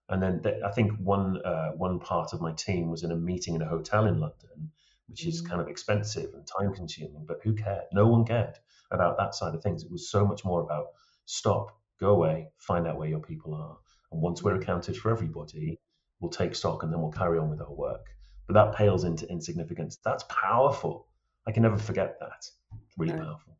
And 0.09 0.21
then 0.21 0.41
they, 0.41 0.59
I 0.65 0.71
think 0.71 0.93
one 0.97 1.39
uh, 1.45 1.71
one 1.71 1.99
part 1.99 2.33
of 2.33 2.41
my 2.41 2.51
team 2.53 2.89
was 2.89 3.03
in 3.03 3.11
a 3.11 3.15
meeting 3.15 3.55
in 3.55 3.61
a 3.61 3.69
hotel 3.69 4.05
in 4.05 4.19
London, 4.19 4.71
which 5.09 5.25
is 5.25 5.41
Mm, 5.41 5.47
kind 5.47 5.61
of 5.61 5.67
expensive 5.67 6.33
and 6.33 6.45
time 6.47 6.73
consuming. 6.73 7.25
But 7.27 7.39
who 7.43 7.53
cared? 7.53 7.85
No 7.91 8.07
one 8.07 8.25
cared 8.25 8.57
about 8.91 9.17
that 9.17 9.35
side 9.35 9.55
of 9.55 9.63
things. 9.63 9.83
It 9.83 9.91
was 9.91 10.09
so 10.09 10.25
much 10.25 10.45
more 10.45 10.61
about 10.61 10.87
stop, 11.25 11.77
go 11.99 12.11
away, 12.11 12.49
find 12.57 12.87
out 12.87 12.97
where 12.97 13.09
your 13.09 13.19
people 13.19 13.53
are, 13.53 13.77
and 14.11 14.21
once 14.21 14.43
we're 14.43 14.55
accounted 14.55 14.97
for 14.97 15.11
everybody, 15.11 15.79
we'll 16.19 16.31
take 16.31 16.55
stock 16.55 16.83
and 16.83 16.91
then 16.91 17.01
we'll 17.01 17.11
carry 17.11 17.37
on 17.37 17.49
with 17.49 17.61
our 17.61 17.73
work. 17.73 18.05
But 18.47 18.53
that 18.53 18.75
pales 18.75 19.03
into 19.03 19.29
insignificance. 19.29 19.97
That's 20.03 20.23
powerful. 20.23 21.07
I 21.47 21.51
can 21.51 21.63
never 21.63 21.77
forget 21.77 22.19
that. 22.19 22.45
Really 22.97 23.13
no, 23.13 23.23
powerful. 23.23 23.57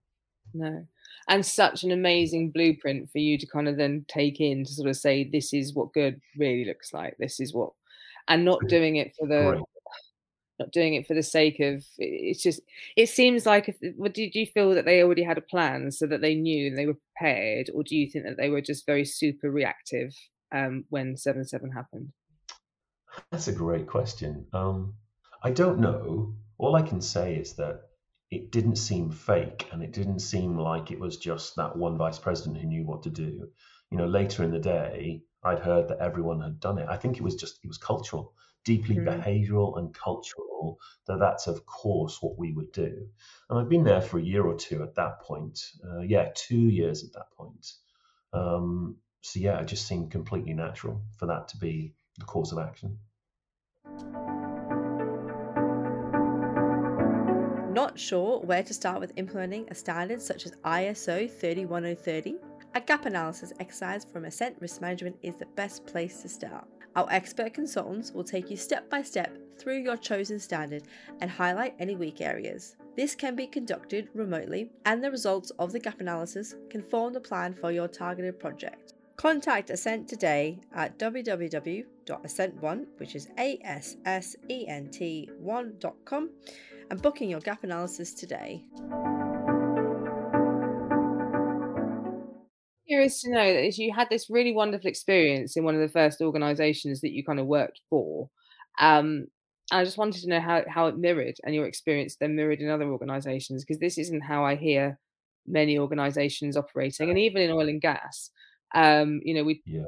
no. 0.53 0.87
And 1.27 1.45
such 1.45 1.83
an 1.83 1.91
amazing 1.91 2.51
blueprint 2.51 3.09
for 3.11 3.19
you 3.19 3.37
to 3.37 3.45
kind 3.45 3.67
of 3.67 3.77
then 3.77 4.05
take 4.07 4.39
in 4.39 4.65
to 4.65 4.71
sort 4.71 4.89
of 4.89 4.97
say, 4.97 5.23
this 5.23 5.53
is 5.53 5.75
what 5.75 5.93
good 5.93 6.19
really 6.37 6.65
looks 6.65 6.91
like. 6.91 7.15
This 7.19 7.39
is 7.39 7.53
what, 7.53 7.71
and 8.27 8.43
not 8.45 8.67
doing 8.67 8.95
it 8.95 9.13
for 9.17 9.27
the 9.27 9.51
Great. 9.51 9.63
Not 10.59 10.71
doing 10.71 10.93
it 10.93 11.07
for 11.07 11.13
the 11.13 11.23
sake 11.23 11.59
of 11.59 11.83
it's 11.97 12.43
just 12.43 12.59
it 12.95 13.09
seems 13.09 13.45
like 13.45 13.69
if 13.69 13.77
what 13.95 14.13
did 14.13 14.35
you 14.35 14.45
feel 14.45 14.73
that 14.75 14.85
they 14.85 15.01
already 15.01 15.23
had 15.23 15.37
a 15.37 15.41
plan 15.41 15.91
so 15.91 16.05
that 16.05 16.21
they 16.21 16.35
knew 16.35 16.67
and 16.67 16.77
they 16.77 16.85
were 16.85 16.97
prepared 17.15 17.69
or 17.73 17.83
do 17.83 17.95
you 17.95 18.09
think 18.09 18.25
that 18.25 18.37
they 18.37 18.49
were 18.49 18.61
just 18.61 18.85
very 18.85 19.05
super 19.05 19.49
reactive 19.49 20.13
um 20.51 20.83
when 20.89 21.15
7-7 21.15 21.73
happened 21.73 22.11
That's 23.31 23.47
a 23.47 23.53
great 23.53 23.87
question. 23.87 24.47
Um, 24.53 24.93
I 25.43 25.51
don't 25.51 25.79
know. 25.79 26.35
All 26.57 26.75
I 26.75 26.81
can 26.81 27.01
say 27.01 27.35
is 27.35 27.53
that 27.53 27.81
it 28.31 28.51
didn't 28.51 28.75
seem 28.75 29.11
fake 29.11 29.67
and 29.71 29.81
it 29.81 29.91
didn't 29.91 30.19
seem 30.19 30.57
like 30.57 30.91
it 30.91 30.99
was 30.99 31.17
just 31.17 31.55
that 31.55 31.75
one 31.75 31.97
vice 31.97 32.19
president 32.19 32.57
who 32.57 32.67
knew 32.67 32.85
what 32.85 33.03
to 33.03 33.09
do. 33.09 33.49
You 33.91 33.97
know, 33.97 34.05
later 34.07 34.43
in 34.43 34.51
the 34.51 34.59
day, 34.59 35.23
I'd 35.43 35.59
heard 35.59 35.87
that 35.87 35.99
everyone 35.99 36.41
had 36.41 36.59
done 36.59 36.77
it. 36.77 36.87
I 36.89 36.97
think 36.97 37.17
it 37.17 37.23
was 37.23 37.35
just, 37.35 37.59
it 37.63 37.67
was 37.67 37.77
cultural, 37.77 38.33
deeply 38.65 38.97
mm, 38.97 39.05
behavioral 39.05 39.77
and 39.77 39.93
cultural, 39.93 40.79
that 41.07 41.19
that's 41.19 41.47
of 41.47 41.65
course 41.65 42.17
what 42.21 42.37
we 42.37 42.51
would 42.53 42.71
do. 42.71 43.07
And 43.49 43.59
I've 43.59 43.69
been 43.69 43.83
there 43.83 44.01
for 44.01 44.19
a 44.19 44.23
year 44.23 44.45
or 44.45 44.55
two 44.55 44.83
at 44.83 44.95
that 44.95 45.21
point. 45.21 45.59
Uh, 45.83 46.01
yeah, 46.01 46.29
two 46.35 46.55
years 46.57 47.03
at 47.03 47.13
that 47.13 47.31
point. 47.31 47.65
Um, 48.33 48.97
so 49.21 49.39
yeah, 49.39 49.59
it 49.59 49.67
just 49.67 49.87
seemed 49.87 50.11
completely 50.11 50.53
natural 50.53 51.01
for 51.17 51.25
that 51.27 51.47
to 51.49 51.57
be 51.57 51.93
the 52.17 52.25
course 52.25 52.51
of 52.51 52.59
action. 52.59 52.99
Not 57.73 57.97
sure 57.97 58.39
where 58.41 58.63
to 58.63 58.73
start 58.73 58.99
with 58.99 59.13
implementing 59.15 59.67
a 59.69 59.75
standard 59.75 60.21
such 60.21 60.45
as 60.45 60.51
ISO 60.65 61.29
31030? 61.29 62.35
A 62.75 62.81
gap 62.81 63.05
analysis 63.05 63.51
exercise 63.59 64.05
from 64.05 64.25
Assent 64.25 64.57
Risk 64.59 64.81
Management 64.81 65.15
is 65.23 65.35
the 65.37 65.47
best 65.55 65.87
place 65.87 66.21
to 66.21 66.29
start. 66.29 66.67
Our 66.95 67.07
expert 67.11 67.53
consultants 67.53 68.11
will 68.11 68.23
take 68.23 68.49
you 68.49 68.57
step 68.57 68.89
by 68.89 69.03
step 69.03 69.37
through 69.57 69.79
your 69.79 69.97
chosen 69.97 70.39
standard 70.39 70.83
and 71.21 71.29
highlight 71.29 71.75
any 71.79 71.95
weak 71.95 72.21
areas. 72.21 72.75
This 72.95 73.15
can 73.15 73.35
be 73.35 73.47
conducted 73.47 74.09
remotely, 74.13 74.71
and 74.85 75.03
the 75.03 75.11
results 75.11 75.51
of 75.59 75.71
the 75.71 75.79
gap 75.79 76.01
analysis 76.01 76.55
can 76.69 76.81
form 76.81 77.13
the 77.13 77.21
plan 77.21 77.53
for 77.53 77.71
your 77.71 77.87
targeted 77.87 78.39
project. 78.39 78.93
Contact 79.15 79.69
Assent 79.69 80.07
today 80.07 80.59
at 80.73 80.97
www.assent1, 80.97 82.85
which 82.97 83.15
is 83.15 83.29
A 83.37 83.59
S 83.63 83.97
S 84.05 84.35
E 84.49 84.65
N 84.67 84.89
T 84.89 85.29
1.com, 85.43 86.29
and 86.89 87.01
booking 87.01 87.29
your 87.29 87.41
gap 87.41 87.63
analysis 87.63 88.13
today. 88.13 88.63
Curious 92.99 93.21
to 93.21 93.31
know 93.31 93.53
that 93.53 93.77
you 93.77 93.93
had 93.93 94.09
this 94.09 94.29
really 94.29 94.53
wonderful 94.53 94.89
experience 94.89 95.55
in 95.57 95.63
one 95.63 95.75
of 95.75 95.81
the 95.81 95.89
first 95.89 96.21
organizations 96.21 97.01
that 97.01 97.11
you 97.13 97.23
kind 97.23 97.39
of 97.39 97.47
worked 97.47 97.81
for 97.89 98.29
um 98.79 99.27
I 99.71 99.83
just 99.83 99.99
wanted 99.99 100.21
to 100.23 100.29
know 100.29 100.39
how, 100.41 100.63
how 100.67 100.87
it 100.87 100.97
mirrored 100.97 101.35
and 101.43 101.53
your 101.53 101.67
experience 101.67 102.15
then 102.19 102.35
mirrored 102.35 102.59
in 102.59 102.69
other 102.69 102.89
organizations 102.91 103.63
because 103.63 103.79
this 103.79 103.97
isn't 103.99 104.21
how 104.21 104.43
I 104.43 104.55
hear 104.55 104.99
many 105.45 105.77
organizations 105.77 106.57
operating 106.57 107.09
and 107.09 107.19
even 107.19 107.41
in 107.41 107.51
oil 107.51 107.69
and 107.69 107.81
gas 107.81 108.31
um 108.75 109.21
you 109.23 109.33
know 109.33 109.43
we 109.43 109.63
Yeah. 109.65 109.85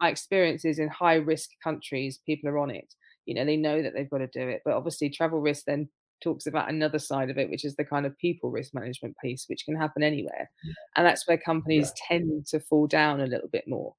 my 0.00 0.08
experiences 0.08 0.78
in 0.78 0.88
high 0.88 1.14
risk 1.14 1.50
countries, 1.62 2.18
people 2.26 2.50
are 2.50 2.58
on 2.58 2.70
it. 2.70 2.94
You 3.26 3.34
know, 3.34 3.44
they 3.44 3.56
know 3.56 3.82
that 3.82 3.94
they've 3.94 4.10
got 4.10 4.18
to 4.18 4.26
do 4.26 4.48
it. 4.48 4.62
But 4.64 4.74
obviously, 4.74 5.10
travel 5.10 5.40
risk 5.40 5.64
then 5.66 5.88
talks 6.22 6.46
about 6.46 6.70
another 6.70 6.98
side 6.98 7.30
of 7.30 7.38
it, 7.38 7.50
which 7.50 7.64
is 7.64 7.76
the 7.76 7.84
kind 7.84 8.06
of 8.06 8.16
people 8.18 8.50
risk 8.50 8.74
management 8.74 9.16
piece, 9.22 9.46
which 9.48 9.64
can 9.64 9.76
happen 9.76 10.02
anywhere. 10.02 10.50
Yeah. 10.64 10.72
And 10.96 11.06
that's 11.06 11.26
where 11.26 11.36
Yeah. 11.38 11.44
companies 11.44 11.92
tend 12.08 12.46
to 12.46 12.60
fall 12.60 12.86
down 12.86 13.20
a 13.20 13.26
little 13.26 13.48
bit 13.48 13.66
more. 13.68 13.94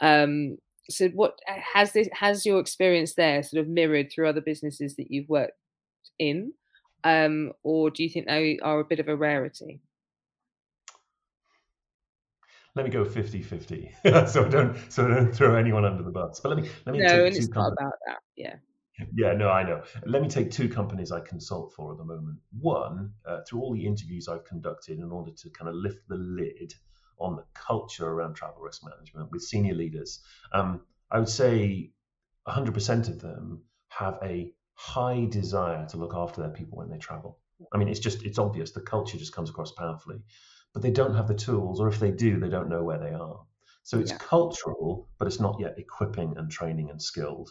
Um, 0.00 0.58
so 0.88 1.08
what 1.08 1.38
uh, 1.48 1.58
has 1.74 1.92
this 1.92 2.08
has 2.12 2.46
your 2.46 2.60
experience 2.60 3.14
there 3.14 3.42
sort 3.42 3.60
of 3.60 3.68
mirrored 3.68 4.10
through 4.12 4.28
other 4.28 4.40
businesses 4.40 4.94
that 4.96 5.10
you've 5.10 5.28
worked 5.28 5.58
in? 6.18 6.52
Um, 7.04 7.52
or 7.62 7.90
do 7.90 8.02
you 8.02 8.08
think 8.10 8.26
they 8.26 8.58
are 8.60 8.80
a 8.80 8.84
bit 8.84 9.00
of 9.00 9.08
a 9.08 9.16
rarity? 9.16 9.80
Let 12.74 12.84
me 12.84 12.90
go 12.90 13.04
50-50. 13.04 14.28
so 14.28 14.44
I 14.44 14.48
don't 14.48 14.76
so 14.92 15.06
I 15.06 15.08
don't 15.08 15.32
throw 15.32 15.56
anyone 15.56 15.84
under 15.84 16.02
the 16.02 16.10
bus. 16.10 16.40
But 16.40 16.50
let 16.50 16.58
me 16.62 16.70
let 16.84 16.92
me 16.94 17.00
No, 17.00 17.08
take 17.08 17.26
and 17.26 17.32
two 17.34 17.38
it's 17.42 17.48
not 17.48 17.72
about 17.72 17.94
that. 18.06 18.18
Yeah. 18.36 18.56
Yeah, 19.14 19.34
no, 19.34 19.50
I 19.50 19.62
know. 19.62 19.82
Let 20.04 20.22
me 20.22 20.28
take 20.28 20.50
two 20.50 20.68
companies 20.68 21.12
I 21.12 21.20
consult 21.20 21.74
for 21.74 21.92
at 21.92 21.98
the 21.98 22.04
moment. 22.04 22.38
One, 22.58 23.12
uh, 23.26 23.40
through 23.46 23.60
all 23.60 23.74
the 23.74 23.84
interviews 23.86 24.28
I've 24.28 24.44
conducted 24.44 24.98
in 24.98 25.10
order 25.10 25.32
to 25.32 25.50
kind 25.50 25.68
of 25.68 25.74
lift 25.74 26.08
the 26.08 26.16
lid 26.16 26.72
on 27.18 27.36
the 27.36 27.44
culture 27.54 28.06
around 28.06 28.34
travel 28.34 28.60
risk 28.60 28.82
management 28.84 29.30
with 29.30 29.42
senior 29.42 29.74
leaders, 29.74 30.22
um, 30.52 30.82
I 31.10 31.18
would 31.18 31.28
say 31.28 31.92
100% 32.46 33.08
of 33.08 33.20
them 33.20 33.64
have 33.88 34.18
a 34.22 34.52
high 34.74 35.26
desire 35.26 35.86
to 35.88 35.96
look 35.96 36.14
after 36.14 36.42
their 36.42 36.50
people 36.50 36.78
when 36.78 36.90
they 36.90 36.98
travel. 36.98 37.38
I 37.72 37.78
mean, 37.78 37.88
it's 37.88 38.00
just, 38.00 38.22
it's 38.22 38.38
obvious. 38.38 38.72
The 38.72 38.82
culture 38.82 39.16
just 39.18 39.34
comes 39.34 39.50
across 39.50 39.72
powerfully, 39.72 40.22
but 40.74 40.82
they 40.82 40.90
don't 40.90 41.14
have 41.14 41.28
the 41.28 41.34
tools, 41.34 41.80
or 41.80 41.88
if 41.88 41.98
they 41.98 42.10
do, 42.10 42.38
they 42.38 42.50
don't 42.50 42.68
know 42.68 42.84
where 42.84 42.98
they 42.98 43.14
are. 43.14 43.40
So 43.82 43.98
it's 43.98 44.10
Yeah. 44.10 44.18
cultural, 44.18 45.08
but 45.18 45.28
it's 45.28 45.40
not 45.40 45.60
yet 45.60 45.78
equipping 45.78 46.36
and 46.36 46.50
training 46.50 46.90
and 46.90 47.00
skilled. 47.00 47.50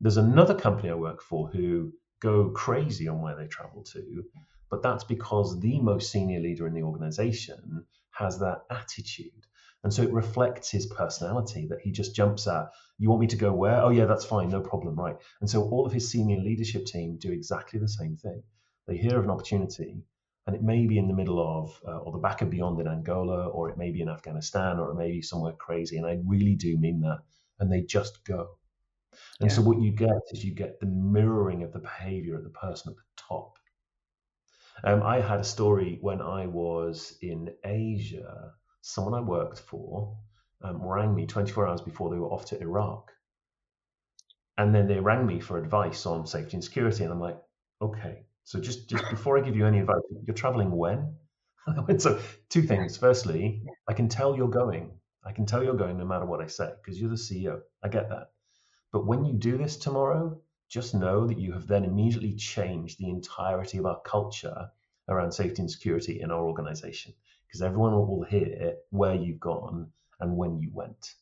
There's 0.00 0.16
another 0.16 0.54
company 0.54 0.90
I 0.90 0.94
work 0.94 1.22
for 1.22 1.48
who 1.48 1.92
go 2.20 2.50
crazy 2.50 3.06
on 3.08 3.20
where 3.20 3.36
they 3.36 3.46
travel 3.46 3.82
to, 3.92 4.24
but 4.70 4.82
that's 4.82 5.04
because 5.04 5.60
the 5.60 5.80
most 5.80 6.10
senior 6.10 6.40
leader 6.40 6.66
in 6.66 6.74
the 6.74 6.82
organization 6.82 7.84
has 8.12 8.38
that 8.38 8.62
attitude. 8.70 9.46
And 9.82 9.92
so 9.92 10.02
it 10.02 10.12
reflects 10.12 10.70
his 10.70 10.86
personality 10.86 11.66
that 11.70 11.80
he 11.80 11.90
just 11.90 12.14
jumps 12.14 12.46
at, 12.46 12.68
you 12.98 13.08
want 13.08 13.20
me 13.20 13.26
to 13.28 13.36
go 13.36 13.52
where? 13.52 13.80
Oh, 13.80 13.90
yeah, 13.90 14.04
that's 14.04 14.24
fine, 14.24 14.50
no 14.50 14.60
problem, 14.60 14.94
right. 14.94 15.16
And 15.40 15.48
so 15.48 15.62
all 15.62 15.86
of 15.86 15.92
his 15.92 16.10
senior 16.10 16.38
leadership 16.38 16.84
team 16.86 17.16
do 17.18 17.32
exactly 17.32 17.80
the 17.80 17.88
same 17.88 18.16
thing. 18.16 18.42
They 18.86 18.96
hear 18.96 19.18
of 19.18 19.24
an 19.24 19.30
opportunity, 19.30 20.02
and 20.46 20.56
it 20.56 20.62
may 20.62 20.86
be 20.86 20.98
in 20.98 21.08
the 21.08 21.14
middle 21.14 21.40
of, 21.40 21.80
uh, 21.86 21.98
or 21.98 22.12
the 22.12 22.18
back 22.18 22.42
of 22.42 22.50
beyond 22.50 22.80
in 22.80 22.88
Angola, 22.88 23.48
or 23.48 23.70
it 23.70 23.78
may 23.78 23.90
be 23.90 24.02
in 24.02 24.08
Afghanistan, 24.08 24.78
or 24.78 24.90
it 24.90 24.96
may 24.96 25.10
be 25.10 25.22
somewhere 25.22 25.52
crazy. 25.52 25.96
And 25.96 26.06
I 26.06 26.18
really 26.26 26.56
do 26.56 26.76
mean 26.76 27.00
that. 27.00 27.20
And 27.58 27.70
they 27.70 27.82
just 27.82 28.24
go. 28.24 28.58
And 29.40 29.50
so 29.50 29.62
what 29.62 29.80
you 29.80 29.90
get 29.90 30.20
is 30.32 30.44
you 30.44 30.54
get 30.54 30.80
the 30.80 30.86
mirroring 30.86 31.62
of 31.62 31.72
the 31.72 31.78
behavior 31.78 32.36
of 32.36 32.44
the 32.44 32.50
person 32.50 32.90
at 32.90 32.96
the 32.96 33.02
top. 33.16 33.58
Um, 34.84 35.02
I 35.02 35.20
had 35.20 35.40
a 35.40 35.44
story 35.44 35.98
when 36.00 36.20
I 36.20 36.46
was 36.46 37.16
in 37.22 37.50
Asia. 37.64 38.52
Someone 38.82 39.14
I 39.14 39.20
worked 39.20 39.58
for 39.58 40.16
um, 40.62 40.82
rang 40.82 41.14
me 41.14 41.26
24 41.26 41.66
hours 41.66 41.80
before 41.80 42.10
they 42.10 42.18
were 42.18 42.30
off 42.30 42.46
to 42.46 42.60
Iraq. 42.60 43.12
And 44.58 44.74
then 44.74 44.86
they 44.86 45.00
rang 45.00 45.26
me 45.26 45.40
for 45.40 45.58
advice 45.58 46.06
on 46.06 46.26
safety 46.26 46.56
and 46.56 46.64
security. 46.64 47.04
And 47.04 47.12
I'm 47.12 47.20
like, 47.20 47.38
okay, 47.80 48.24
so 48.44 48.60
just, 48.60 48.88
just 48.88 49.04
before 49.10 49.38
I 49.38 49.42
give 49.42 49.56
you 49.56 49.66
any 49.66 49.80
advice, 49.80 50.02
you're 50.26 50.34
traveling 50.34 50.70
when? 50.70 51.14
And 51.66 51.78
I 51.78 51.82
went, 51.82 52.02
so 52.02 52.20
two 52.48 52.62
things. 52.62 52.96
Firstly, 52.96 53.62
I 53.88 53.92
can 53.92 54.08
tell 54.08 54.36
you're 54.36 54.48
going. 54.48 54.92
I 55.24 55.32
can 55.32 55.46
tell 55.46 55.62
you're 55.62 55.74
going 55.74 55.98
no 55.98 56.06
matter 56.06 56.24
what 56.24 56.40
I 56.40 56.46
say 56.46 56.70
because 56.82 56.98
you're 57.00 57.10
the 57.10 57.16
CEO. 57.16 57.60
I 57.82 57.88
get 57.88 58.08
that. 58.08 58.28
But 58.92 59.06
when 59.06 59.24
you 59.24 59.32
do 59.32 59.56
this 59.56 59.76
tomorrow, 59.76 60.40
just 60.68 60.94
know 60.94 61.26
that 61.26 61.38
you 61.38 61.52
have 61.52 61.66
then 61.66 61.84
immediately 61.84 62.34
changed 62.34 62.98
the 62.98 63.08
entirety 63.08 63.78
of 63.78 63.86
our 63.86 64.00
culture 64.00 64.70
around 65.08 65.32
safety 65.32 65.62
and 65.62 65.70
security 65.70 66.20
in 66.20 66.30
our 66.30 66.44
organization 66.44 67.12
because 67.46 67.62
everyone 67.62 67.92
will 67.92 68.22
hear 68.22 68.76
where 68.90 69.14
you've 69.14 69.40
gone 69.40 69.90
and 70.20 70.36
when 70.36 70.58
you 70.58 70.70
went. 70.72 71.14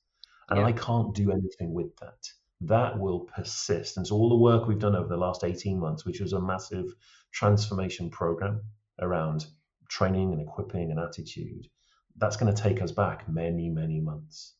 And 0.50 0.58
Yeah. 0.58 0.66
I 0.66 0.72
can't 0.72 1.14
do 1.14 1.30
anything 1.30 1.72
with 1.72 1.96
that. 1.96 2.30
That 2.62 2.98
will 2.98 3.20
persist. 3.20 3.96
And 3.96 4.06
so, 4.06 4.16
all 4.16 4.28
the 4.28 4.36
work 4.36 4.66
we've 4.66 4.78
done 4.78 4.96
over 4.96 5.08
the 5.08 5.16
last 5.16 5.44
18 5.44 5.78
months, 5.78 6.04
which 6.04 6.20
was 6.20 6.32
a 6.32 6.40
massive 6.40 6.94
transformation 7.30 8.10
program 8.10 8.62
around 8.98 9.46
training 9.88 10.32
and 10.32 10.42
equipping 10.42 10.90
and 10.90 10.98
attitude, 10.98 11.68
that's 12.16 12.36
going 12.36 12.52
to 12.52 12.62
take 12.62 12.82
us 12.82 12.92
back 12.92 13.28
many, 13.28 13.68
many 13.68 14.00
months. 14.00 14.54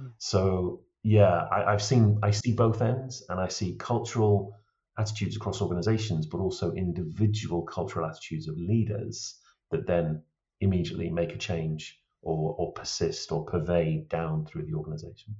Mm. 0.00 0.12
So 0.18 0.84
yeah, 1.02 1.46
I, 1.50 1.72
I've 1.72 1.82
seen 1.82 2.16
mm. 2.16 2.18
I 2.22 2.30
see 2.30 2.52
both 2.52 2.82
ends, 2.82 3.24
and 3.28 3.40
I 3.40 3.48
see 3.48 3.76
cultural 3.78 4.56
attitudes 4.98 5.36
across 5.36 5.62
organizations, 5.62 6.26
but 6.26 6.38
also 6.38 6.72
individual 6.72 7.62
cultural 7.62 8.06
attitudes 8.06 8.48
of 8.48 8.58
leaders 8.58 9.38
that 9.70 9.86
then 9.86 10.22
immediately 10.60 11.08
make 11.08 11.32
a 11.32 11.38
change 11.38 11.98
or, 12.22 12.54
or 12.58 12.72
persist 12.72 13.32
or 13.32 13.44
pervade 13.46 14.08
down 14.08 14.44
through 14.44 14.66
the 14.66 14.74
organization. 14.74 15.34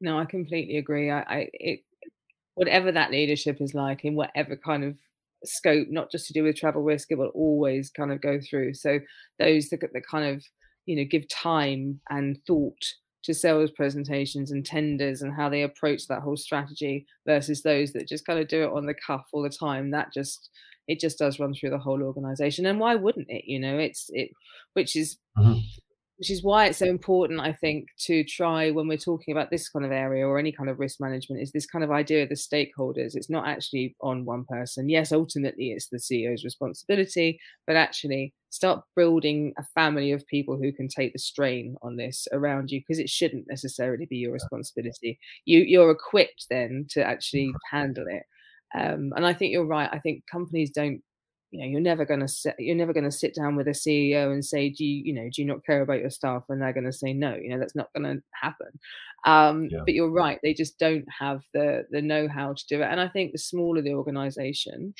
No, 0.00 0.18
I 0.18 0.26
completely 0.26 0.78
agree. 0.78 1.10
I, 1.10 1.20
I 1.20 1.48
it, 1.54 1.80
whatever 2.54 2.92
that 2.92 3.10
leadership 3.10 3.60
is 3.60 3.74
like 3.74 4.04
in 4.04 4.14
whatever 4.14 4.56
kind 4.56 4.84
of 4.84 4.96
scope, 5.44 5.88
not 5.90 6.10
just 6.10 6.26
to 6.28 6.32
do 6.32 6.44
with 6.44 6.56
travel 6.56 6.82
risk, 6.82 7.10
it 7.10 7.18
will 7.18 7.32
always 7.34 7.90
kind 7.90 8.12
of 8.12 8.20
go 8.20 8.38
through. 8.38 8.74
So 8.74 9.00
those 9.40 9.70
that, 9.70 9.80
that 9.80 10.06
kind 10.08 10.36
of 10.36 10.44
you 10.86 10.96
know 10.96 11.04
give 11.08 11.28
time 11.28 12.00
and 12.10 12.38
thought 12.46 12.84
to 13.24 13.34
sales 13.34 13.70
presentations 13.70 14.50
and 14.50 14.64
tenders 14.64 15.22
and 15.22 15.32
how 15.32 15.48
they 15.48 15.62
approach 15.62 16.06
that 16.08 16.22
whole 16.22 16.36
strategy 16.36 17.06
versus 17.26 17.62
those 17.62 17.92
that 17.92 18.08
just 18.08 18.26
kind 18.26 18.38
of 18.38 18.48
do 18.48 18.64
it 18.64 18.72
on 18.72 18.86
the 18.86 18.94
cuff 19.06 19.26
all 19.32 19.42
the 19.42 19.48
time 19.48 19.90
that 19.90 20.12
just 20.12 20.50
it 20.88 20.98
just 20.98 21.18
does 21.18 21.38
run 21.38 21.54
through 21.54 21.70
the 21.70 21.78
whole 21.78 22.02
organization 22.02 22.66
and 22.66 22.80
why 22.80 22.94
wouldn't 22.94 23.30
it 23.30 23.44
you 23.46 23.60
know? 23.60 23.78
It's 23.78 24.06
it 24.10 24.30
which 24.74 24.96
is 24.96 25.18
mm-hmm 25.38 25.58
which 26.22 26.30
is 26.30 26.44
why 26.44 26.66
it's 26.66 26.78
so 26.78 26.86
important 26.86 27.40
i 27.40 27.52
think 27.52 27.88
to 27.98 28.22
try 28.22 28.70
when 28.70 28.86
we're 28.86 28.96
talking 28.96 29.32
about 29.32 29.50
this 29.50 29.68
kind 29.68 29.84
of 29.84 29.90
area 29.90 30.24
or 30.24 30.38
any 30.38 30.52
kind 30.52 30.70
of 30.70 30.78
risk 30.78 31.00
management 31.00 31.42
is 31.42 31.50
this 31.50 31.66
kind 31.66 31.82
of 31.82 31.90
idea 31.90 32.22
of 32.22 32.28
the 32.28 32.36
stakeholders. 32.36 33.16
It's 33.16 33.28
not 33.28 33.48
actually 33.48 33.96
on 34.00 34.24
one 34.24 34.44
person. 34.44 34.88
Yes 34.88 35.10
ultimately 35.10 35.72
it's 35.72 35.88
the 35.88 35.98
ceo's 35.98 36.44
responsibility 36.44 37.40
but 37.66 37.74
actually 37.74 38.32
start 38.50 38.84
building 38.94 39.52
a 39.58 39.64
family 39.74 40.12
of 40.12 40.24
people 40.28 40.56
who 40.56 40.70
can 40.70 40.86
take 40.86 41.12
the 41.12 41.18
strain 41.18 41.74
on 41.82 41.96
this 41.96 42.28
around 42.30 42.70
you 42.70 42.80
because 42.80 43.00
it 43.00 43.10
shouldn't 43.10 43.48
necessarily 43.48 44.06
be 44.06 44.18
your 44.18 44.32
responsibility. 44.32 45.18
You 45.44 45.58
you're 45.62 45.90
equipped 45.90 46.46
then 46.48 46.86
to 46.90 47.04
actually 47.04 47.52
handle 47.72 48.04
it. 48.06 48.22
Um, 48.74 49.12
and 49.16 49.26
i 49.26 49.32
think 49.32 49.50
you're 49.50 49.66
right. 49.66 49.90
I 49.92 49.98
think 49.98 50.22
companies 50.30 50.70
don't 50.70 51.02
you 51.52 51.60
know 51.60 51.66
you're 51.66 51.80
never 51.80 52.04
going 52.04 52.20
to 52.20 52.26
sit 52.26 52.54
you're 52.58 52.74
never 52.74 52.92
going 52.92 53.04
to 53.04 53.10
sit 53.10 53.34
down 53.34 53.54
with 53.54 53.68
a 53.68 53.72
ceo 53.72 54.32
and 54.32 54.44
say 54.44 54.70
do 54.70 54.84
you 54.84 55.02
you 55.04 55.14
know 55.14 55.28
do 55.32 55.42
you 55.42 55.46
not 55.46 55.64
care 55.64 55.82
about 55.82 56.00
your 56.00 56.10
staff 56.10 56.44
and 56.48 56.60
they're 56.60 56.72
going 56.72 56.84
to 56.84 56.92
say 56.92 57.12
no 57.12 57.36
you 57.36 57.50
know 57.50 57.58
that's 57.58 57.76
not 57.76 57.92
going 57.94 58.16
to 58.16 58.22
happen 58.40 58.68
um, 59.24 59.68
yeah. 59.70 59.78
but 59.84 59.94
you're 59.94 60.10
right 60.10 60.40
they 60.42 60.52
just 60.54 60.78
don't 60.78 61.04
have 61.20 61.42
the 61.54 61.84
the 61.90 62.02
know-how 62.02 62.52
to 62.52 62.64
do 62.68 62.82
it 62.82 62.86
and 62.90 63.00
i 63.00 63.06
think 63.06 63.30
the 63.30 63.38
smaller 63.38 63.82
the 63.82 63.94
organization 63.94 64.92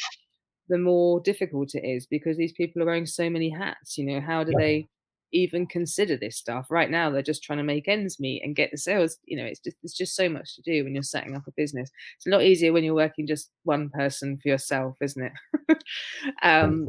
the 0.69 0.79
more 0.79 1.21
difficult 1.21 1.75
it 1.75 1.85
is 1.85 2.07
because 2.07 2.37
these 2.37 2.53
people 2.53 2.81
are 2.83 2.87
wearing 2.87 3.07
so 3.07 3.29
many 3.29 3.51
hats 3.51 3.99
you 3.99 4.05
know 4.05 4.21
how 4.21 4.45
do 4.45 4.53
yeah. 4.53 4.59
they 4.59 4.89
even 5.33 5.67
consider 5.67 6.17
this 6.17 6.37
stuff. 6.37 6.67
Right 6.71 6.91
now, 6.91 7.11
they're 7.11 7.23
just 7.23 7.43
trying 7.43 7.59
to 7.59 7.65
make 7.65 7.89
ends 7.89 8.21
meet 8.21 8.43
and 8.45 8.57
get 8.57 8.71
the 8.71 8.79
sales. 8.79 9.19
You 9.25 9.39
know, 9.39 9.45
it's 9.45 9.61
just 9.61 9.77
it's 9.83 9.97
just 9.97 10.17
so 10.17 10.29
much 10.29 10.55
to 10.57 10.63
do 10.63 10.85
when 10.85 10.95
you're 10.95 11.03
setting 11.03 11.35
up 11.35 11.47
a 11.47 11.53
business. 11.57 11.91
It's 12.17 12.27
a 12.27 12.31
lot 12.31 12.43
easier 12.43 12.73
when 12.73 12.85
you're 12.85 12.95
working 12.95 13.27
just 13.27 13.51
one 13.65 13.91
person 13.91 14.39
for 14.39 14.49
yourself, 14.49 14.97
isn't 15.01 15.33
it? 15.69 15.83
um, 16.43 16.87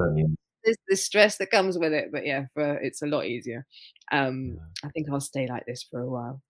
there's 0.63 0.77
the 0.87 0.95
stress 0.95 1.37
that 1.37 1.51
comes 1.51 1.77
with 1.77 1.93
it, 1.93 2.09
but 2.11 2.25
yeah, 2.25 2.45
for, 2.53 2.75
it's 2.75 3.01
a 3.01 3.07
lot 3.07 3.25
easier. 3.25 3.65
Um, 4.11 4.57
I 4.83 4.89
think 4.89 5.07
I'll 5.11 5.19
stay 5.19 5.47
like 5.47 5.65
this 5.65 5.85
for 5.89 5.99
a 5.99 6.09
while. 6.09 6.41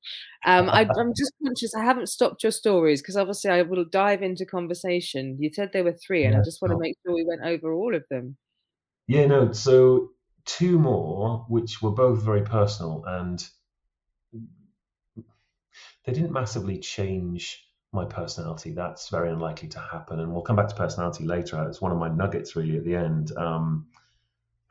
Um, 0.46 0.70
I, 0.70 0.82
am 1.00 1.14
just 1.18 1.34
conscious 1.44 1.74
I 1.76 1.84
haven't 1.84 2.10
stopped 2.10 2.44
your 2.44 2.52
stories 2.52 3.02
because 3.02 3.18
obviously 3.18 3.52
I 3.52 3.64
will 3.64 3.86
dive 3.86 4.22
into 4.22 4.46
conversation. 4.46 5.38
You 5.40 5.52
said 5.52 5.72
there 5.74 5.84
were 5.84 5.94
three, 6.06 6.26
and 6.26 6.34
yeah, 6.34 6.42
I 6.42 6.44
just 6.44 6.62
want 6.62 6.74
to 6.74 6.80
make 6.80 6.96
sure 7.04 7.16
we 7.16 7.26
went 7.28 7.42
over 7.44 7.74
all 7.74 7.96
of 7.96 8.04
them. 8.10 8.38
Yeah, 9.08 9.26
no. 9.26 9.52
So 9.52 10.10
two 10.46 10.80
more, 10.80 11.46
which 11.48 11.82
were 11.82 11.92
both 11.92 12.22
very 12.22 12.44
personal, 12.44 13.04
and 13.06 13.46
they 16.06 16.14
didn't 16.14 16.32
massively 16.32 16.80
change 16.80 17.66
my 17.92 18.06
personality. 18.06 18.72
That's 18.72 19.10
very 19.10 19.30
unlikely 19.30 19.70
to 19.70 19.80
happen, 19.80 20.20
and 20.20 20.34
we'll 20.34 20.42
come 20.42 20.56
back 20.56 20.70
to 20.70 20.76
personality 20.76 21.26
later. 21.26 21.68
It's 21.68 21.82
one 21.82 21.92
of 21.92 21.98
my 21.98 22.10
nuggets 22.10 22.56
really 22.56 22.78
at 22.78 22.84
the 22.84 22.96
end. 22.96 23.32
Um, 23.38 23.88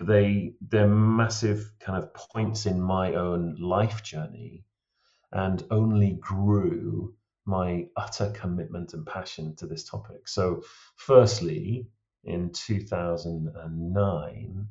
they 0.00 0.54
they're 0.60 0.88
massive 0.88 1.72
kind 1.80 2.02
of 2.02 2.12
points 2.14 2.66
in 2.66 2.80
my 2.80 3.14
own 3.14 3.56
life 3.56 4.02
journey, 4.02 4.64
and 5.32 5.62
only 5.70 6.18
grew 6.20 7.14
my 7.44 7.86
utter 7.96 8.30
commitment 8.30 8.94
and 8.94 9.06
passion 9.06 9.54
to 9.56 9.66
this 9.66 9.84
topic. 9.84 10.28
So, 10.28 10.62
firstly, 10.96 11.88
in 12.24 12.50
2009. 12.50 14.68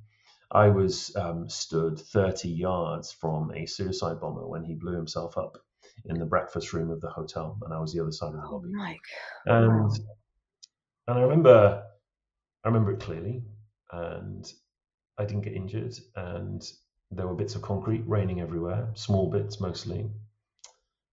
I 0.54 0.68
was 0.68 1.16
um, 1.16 1.48
stood 1.48 1.98
30 1.98 2.50
yards 2.50 3.12
from 3.12 3.52
a 3.52 3.66
suicide 3.66 4.20
bomber 4.20 4.46
when 4.46 4.66
he 4.66 4.76
blew 4.76 4.94
himself 4.94 5.38
up 5.38 5.58
in 6.06 6.20
the 6.20 6.26
breakfast 6.26 6.74
room 6.74 6.92
of 6.92 7.00
the 7.00 7.10
hotel, 7.10 7.58
and 7.62 7.74
I 7.74 7.80
was 7.80 7.94
the 7.94 8.02
other 8.02 8.12
side 8.12 8.34
of 8.34 8.42
the 8.42 8.48
oh, 8.48 8.56
lobby. 8.56 8.70
Mike. 8.72 9.00
And 9.46 9.92
and 11.08 11.18
I 11.18 11.22
remember 11.22 11.84
I 12.64 12.68
remember 12.68 12.92
it 12.92 13.00
clearly, 13.00 13.44
and 13.92 14.52
I 15.18 15.24
didn't 15.26 15.44
get 15.44 15.54
injured, 15.54 15.96
and 16.16 16.62
there 17.12 17.28
were 17.28 17.36
bits 17.36 17.56
of 17.56 17.62
concrete 17.62 18.04
raining 18.06 18.42
everywhere, 18.42 18.90
small 18.94 19.30
bits 19.30 19.62
mostly. 19.62 20.10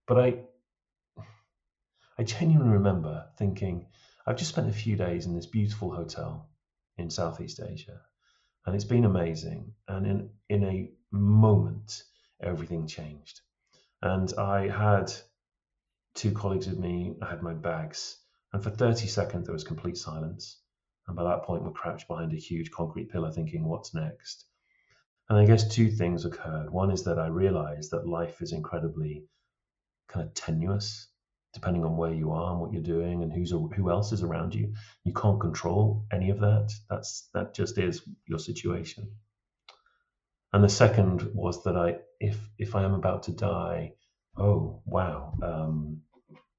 But 0.08 0.18
I 0.18 0.40
I 2.18 2.24
genuinely 2.24 2.72
remember 2.72 3.26
thinking, 3.38 3.86
I've 4.26 4.36
just 4.36 4.50
spent 4.50 4.68
a 4.68 4.72
few 4.72 4.96
days 4.96 5.26
in 5.26 5.34
this 5.36 5.46
beautiful 5.46 5.94
hotel 5.94 6.50
in 6.96 7.08
Southeast 7.08 7.60
Asia 7.60 8.00
and 8.68 8.74
it's 8.74 8.84
been 8.84 9.06
amazing. 9.06 9.72
And 9.88 10.06
in 10.06 10.30
in 10.50 10.62
a 10.62 10.90
moment, 11.10 12.02
everything 12.42 12.86
changed. 12.86 13.40
And 14.02 14.30
I 14.36 14.68
had 14.68 15.10
two 16.14 16.32
colleagues 16.32 16.66
with 16.66 16.78
me. 16.78 17.16
I 17.22 17.30
had 17.30 17.42
my 17.42 17.54
bags, 17.54 18.18
and 18.52 18.62
for 18.62 18.68
30 18.68 19.06
seconds 19.06 19.46
there 19.46 19.54
was 19.54 19.64
complete 19.64 19.96
silence. 19.96 20.60
And 21.06 21.16
by 21.16 21.24
that 21.24 21.44
point, 21.44 21.62
we're 21.62 21.70
crouched 21.70 22.08
behind 22.08 22.34
a 22.34 22.36
huge 22.36 22.70
concrete 22.70 23.10
pillar, 23.10 23.32
thinking, 23.32 23.64
"What's 23.64 23.94
next?" 23.94 24.44
And 25.30 25.38
I 25.38 25.46
guess 25.46 25.66
two 25.66 25.90
things 25.90 26.26
occurred. 26.26 26.68
One 26.68 26.90
is 26.90 27.04
that 27.04 27.18
I 27.18 27.28
realized 27.28 27.92
that 27.92 28.06
life 28.06 28.42
is 28.42 28.52
incredibly 28.52 29.24
kind 30.08 30.26
of 30.26 30.34
tenuous 30.34 31.07
depending 31.58 31.84
on 31.84 31.96
where 31.96 32.14
you 32.14 32.30
are 32.30 32.52
and 32.52 32.60
what 32.60 32.72
you're 32.72 32.80
doing 32.80 33.24
and 33.24 33.32
who's 33.32 33.50
who 33.50 33.90
else 33.90 34.12
is 34.12 34.22
around 34.22 34.54
you. 34.54 34.72
You 35.02 35.12
can't 35.12 35.40
control 35.40 36.04
any 36.12 36.30
of 36.30 36.38
that. 36.38 36.72
That's 36.88 37.28
that 37.34 37.52
just 37.52 37.78
is 37.78 38.02
your 38.26 38.38
situation. 38.38 39.10
And 40.52 40.62
the 40.62 40.68
second 40.68 41.30
was 41.34 41.64
that 41.64 41.76
I, 41.76 41.96
if 42.20 42.38
if 42.58 42.76
I 42.76 42.84
am 42.84 42.94
about 42.94 43.24
to 43.24 43.32
die, 43.32 43.94
oh 44.36 44.82
wow, 44.86 45.34
um, 45.42 46.02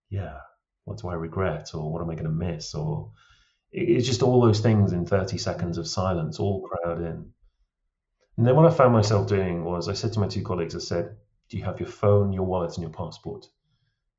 yeah, 0.10 0.40
what 0.84 0.98
do 0.98 1.08
I 1.08 1.14
regret, 1.14 1.70
or 1.74 1.92
what 1.92 2.02
am 2.02 2.10
I 2.10 2.16
going 2.16 2.26
to 2.26 2.46
miss, 2.48 2.76
or 2.76 3.14
it's 3.72 4.06
just 4.06 4.22
all 4.22 4.42
those 4.42 4.60
things 4.60 4.92
in 4.92 5.06
30 5.06 5.38
seconds 5.38 5.78
of 5.78 5.88
silence, 5.88 6.40
all 6.40 6.68
crowd 6.68 7.00
in. 7.00 7.32
And 8.38 8.46
then 8.46 8.56
what 8.56 8.66
I 8.66 8.76
found 8.76 8.94
myself 8.94 9.28
doing 9.28 9.64
was 9.64 9.88
I 9.88 9.94
said 9.94 10.12
to 10.14 10.20
my 10.20 10.28
two 10.28 10.44
colleagues, 10.44 10.76
I 10.76 10.80
said, 10.80 11.16
Do 11.50 11.58
you 11.58 11.64
have 11.64 11.80
your 11.80 11.90
phone, 11.90 12.34
your 12.34 12.44
wallet, 12.44 12.74
and 12.74 12.82
your 12.82 12.92
passport? 12.92 13.48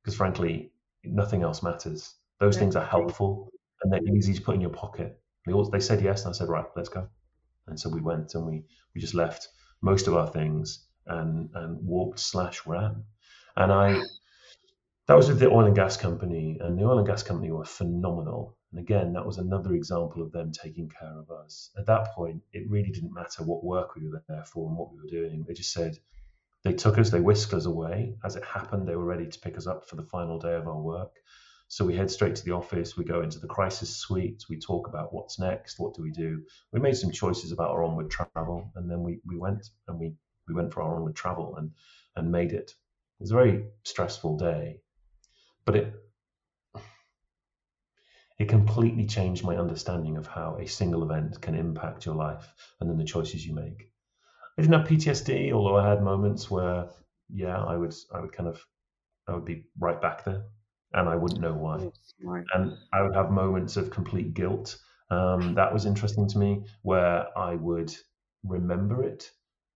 because 0.02 0.16
frankly, 0.16 0.69
nothing 1.04 1.42
else 1.42 1.62
matters. 1.62 2.14
Those 2.38 2.56
things 2.56 2.76
are 2.76 2.84
helpful 2.84 3.50
and 3.82 3.92
they're 3.92 4.14
easy 4.14 4.34
to 4.34 4.40
put 4.40 4.54
in 4.54 4.60
your 4.60 4.70
pocket. 4.70 5.20
They 5.46 5.52
all, 5.52 5.68
they 5.68 5.80
said 5.80 6.02
yes, 6.02 6.24
and 6.24 6.34
I 6.34 6.36
said 6.36 6.48
right, 6.48 6.66
let's 6.76 6.88
go. 6.88 7.08
And 7.66 7.78
so 7.78 7.88
we 7.88 8.00
went 8.00 8.34
and 8.34 8.46
we 8.46 8.64
we 8.94 9.00
just 9.00 9.14
left 9.14 9.48
most 9.82 10.06
of 10.06 10.14
our 10.14 10.26
things 10.26 10.86
and 11.06 11.50
and 11.54 11.78
walked 11.86 12.20
slash 12.20 12.66
ran. 12.66 13.04
And 13.56 13.72
I 13.72 14.00
that 15.06 15.16
was 15.16 15.28
with 15.28 15.40
the 15.40 15.50
oil 15.50 15.66
and 15.66 15.74
gas 15.74 15.96
company, 15.96 16.58
and 16.60 16.78
the 16.78 16.84
oil 16.84 16.98
and 16.98 17.06
gas 17.06 17.22
company 17.22 17.50
were 17.50 17.64
phenomenal. 17.64 18.56
And 18.70 18.80
again, 18.80 19.12
that 19.14 19.26
was 19.26 19.38
another 19.38 19.72
example 19.74 20.22
of 20.22 20.30
them 20.30 20.52
taking 20.52 20.88
care 20.88 21.18
of 21.18 21.30
us. 21.30 21.70
At 21.76 21.86
that 21.86 22.12
point, 22.14 22.42
it 22.52 22.70
really 22.70 22.92
didn't 22.92 23.12
matter 23.12 23.42
what 23.42 23.64
work 23.64 23.96
we 23.96 24.08
were 24.08 24.22
there 24.28 24.44
for 24.44 24.68
and 24.68 24.76
what 24.76 24.92
we 24.92 24.98
were 24.98 25.10
doing. 25.10 25.44
They 25.46 25.54
just 25.54 25.72
said, 25.72 25.98
they 26.64 26.74
took 26.74 26.98
us, 26.98 27.10
they 27.10 27.20
whisked 27.20 27.54
us 27.54 27.66
away. 27.66 28.16
As 28.24 28.36
it 28.36 28.44
happened, 28.44 28.86
they 28.86 28.96
were 28.96 29.04
ready 29.04 29.26
to 29.26 29.38
pick 29.40 29.56
us 29.56 29.66
up 29.66 29.88
for 29.88 29.96
the 29.96 30.02
final 30.02 30.38
day 30.38 30.54
of 30.54 30.68
our 30.68 30.80
work. 30.80 31.16
So 31.68 31.84
we 31.84 31.96
head 31.96 32.10
straight 32.10 32.34
to 32.34 32.44
the 32.44 32.50
office, 32.50 32.96
we 32.96 33.04
go 33.04 33.22
into 33.22 33.38
the 33.38 33.46
crisis 33.46 33.96
suite, 33.96 34.44
we 34.48 34.58
talk 34.58 34.88
about 34.88 35.14
what's 35.14 35.38
next, 35.38 35.78
what 35.78 35.94
do 35.94 36.02
we 36.02 36.10
do. 36.10 36.42
We 36.72 36.80
made 36.80 36.96
some 36.96 37.12
choices 37.12 37.52
about 37.52 37.70
our 37.70 37.84
onward 37.84 38.10
travel, 38.10 38.72
and 38.74 38.90
then 38.90 39.04
we, 39.04 39.20
we 39.24 39.36
went 39.36 39.68
and 39.86 39.98
we, 39.98 40.14
we 40.48 40.54
went 40.54 40.72
for 40.72 40.82
our 40.82 40.96
onward 40.96 41.14
travel 41.14 41.54
and, 41.56 41.70
and 42.16 42.32
made 42.32 42.52
it. 42.52 42.72
It 42.72 43.22
was 43.24 43.30
a 43.30 43.36
very 43.36 43.66
stressful 43.84 44.36
day, 44.36 44.80
but 45.64 45.76
it 45.76 45.94
it 48.40 48.48
completely 48.48 49.04
changed 49.04 49.44
my 49.44 49.56
understanding 49.56 50.16
of 50.16 50.26
how 50.26 50.56
a 50.56 50.66
single 50.66 51.02
event 51.04 51.38
can 51.42 51.54
impact 51.54 52.06
your 52.06 52.14
life 52.14 52.54
and 52.80 52.88
then 52.88 52.96
the 52.96 53.04
choices 53.04 53.46
you 53.46 53.54
make. 53.54 53.89
I 54.60 54.62
didn't 54.62 54.78
have 54.78 54.88
PTSD, 54.88 55.52
although 55.52 55.78
I 55.78 55.88
had 55.88 56.02
moments 56.02 56.50
where, 56.50 56.90
yeah, 57.30 57.64
I 57.64 57.78
would, 57.78 57.94
I 58.14 58.20
would 58.20 58.32
kind 58.32 58.46
of, 58.46 58.62
I 59.26 59.32
would 59.32 59.46
be 59.46 59.64
right 59.78 59.98
back 60.02 60.22
there, 60.22 60.42
and 60.92 61.08
I 61.08 61.16
wouldn't 61.16 61.40
know 61.40 61.54
why. 61.54 61.90
And 62.52 62.76
I 62.92 63.00
would 63.00 63.14
have 63.14 63.30
moments 63.30 63.78
of 63.78 63.90
complete 63.90 64.34
guilt. 64.34 64.76
Um, 65.10 65.54
that 65.54 65.72
was 65.72 65.86
interesting 65.86 66.28
to 66.28 66.38
me, 66.38 66.66
where 66.82 67.26
I 67.38 67.54
would 67.54 67.90
remember 68.44 69.02
it, 69.02 69.30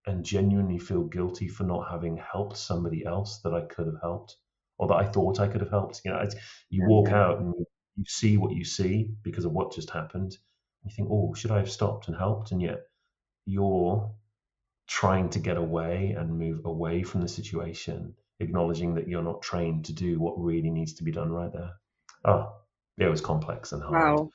and 0.05 0.23
genuinely 0.23 0.77
feel 0.77 1.05
guilty 1.05 1.47
for 1.47 1.63
not 1.63 1.89
having 1.89 2.17
helped 2.17 2.57
somebody 2.57 3.03
else 3.07 3.39
that 3.43 3.55
I 3.55 3.61
could 3.61 3.87
have 3.87 4.01
helped 4.03 4.37
or 4.77 4.87
that 4.89 4.97
I 4.97 5.07
thought 5.07 5.39
I 5.39 5.47
could 5.47 5.61
have 5.61 5.71
helped. 5.71 6.01
You 6.05 6.11
know, 6.11 6.23
you 6.69 6.85
walk 6.87 7.09
out 7.09 7.39
and 7.39 7.55
you 7.95 8.05
see 8.05 8.37
what 8.37 8.53
you 8.53 8.63
see 8.63 9.15
because 9.23 9.45
of 9.45 9.51
what 9.51 9.73
just 9.73 9.89
happened. 9.89 10.37
You 10.83 10.91
think, 10.95 11.09
oh, 11.11 11.33
should 11.33 11.49
I 11.49 11.57
have 11.57 11.71
stopped 11.71 12.07
and 12.07 12.15
helped? 12.15 12.51
And 12.51 12.61
yet 12.61 12.81
you're 13.47 14.13
trying 14.87 15.29
to 15.29 15.39
get 15.39 15.57
away 15.57 16.15
and 16.17 16.37
move 16.37 16.61
away 16.65 17.03
from 17.03 17.21
the 17.21 17.27
situation, 17.27 18.13
acknowledging 18.39 18.93
that 18.95 19.07
you're 19.07 19.23
not 19.23 19.41
trained 19.41 19.85
to 19.85 19.93
do 19.93 20.19
what 20.19 20.39
really 20.39 20.69
needs 20.69 20.93
to 20.93 21.03
be 21.03 21.11
done 21.11 21.31
right 21.31 21.51
there. 21.51 21.71
Oh, 22.25 22.53
it 22.97 23.07
was 23.07 23.21
complex 23.21 23.71
and 23.71 23.81
hard. 23.81 23.93
Wow. 23.93 24.29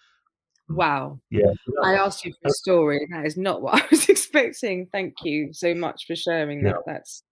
Mm. 0.71 0.77
Wow. 0.77 1.21
Yeah. 1.31 1.53
I 1.83 1.95
asked 1.95 2.25
you 2.25 2.33
for 2.43 2.49
a 2.49 2.53
story. 2.53 3.07
That 3.11 3.27
is 3.27 3.37
not 3.37 3.63
what 3.63 3.75
I 3.83 3.87
was 3.91 4.09
expecting. 4.09 4.89
Thank 4.93 5.15
you 5.23 5.53
so 5.53 5.75
much 5.75 6.07
for 6.07 6.17
sharing 6.17 6.63
that. 6.63 6.71
Yeah. 6.71 6.93
That's 6.93 7.25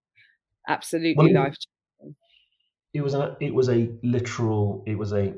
absolutely 0.67 1.15
Well, 1.15 1.43
life 1.43 1.55
changing. 1.99 2.15
It 2.93 3.01
was 3.01 3.13
a 3.13 3.37
it 3.39 3.53
was 3.53 3.69
a 3.69 3.91
literal 4.01 4.83
it 4.87 4.97
was 4.97 5.13
a 5.13 5.35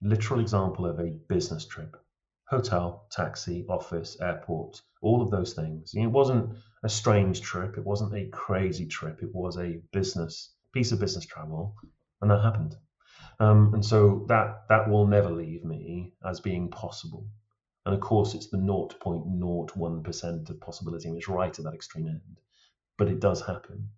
literal 0.00 0.40
example 0.40 0.86
of 0.86 1.00
a 1.00 1.10
business 1.28 1.66
trip. 1.66 1.96
Hotel, 2.50 3.06
taxi, 3.10 3.64
office, 3.68 4.20
airport, 4.20 4.82
all 5.02 5.22
of 5.22 5.30
those 5.30 5.54
things. 5.54 5.92
It 5.94 6.06
wasn't 6.06 6.56
a 6.82 6.88
strange 6.88 7.40
trip. 7.40 7.78
It 7.78 7.84
wasn't 7.84 8.14
a 8.14 8.28
crazy 8.28 8.86
trip. 8.86 9.22
It 9.22 9.32
was 9.32 9.56
a 9.56 9.80
business 9.92 10.52
piece 10.72 10.90
of 10.92 10.98
business 10.98 11.24
travel, 11.26 11.76
and 12.20 12.30
that 12.30 12.42
happened. 12.42 12.76
Um, 13.38 13.72
and 13.74 13.84
so 13.84 14.26
that 14.28 14.64
that 14.68 14.88
will 14.90 15.06
never 15.06 15.30
leave 15.30 15.64
me 15.64 16.12
as 16.24 16.40
being 16.40 16.70
possible. 16.70 17.26
And 17.86 17.94
of 17.94 18.00
course, 18.00 18.34
it's 18.34 18.48
the 18.48 18.58
0.01% 18.58 20.50
of 20.50 20.60
possibility, 20.60 21.08
and 21.08 21.16
it's 21.16 21.28
right 21.28 21.56
at 21.56 21.64
that 21.64 21.74
extreme 21.74 22.08
end. 22.08 22.40
But 22.98 23.08
it 23.08 23.20
does 23.20 23.40
happen. 23.40 23.88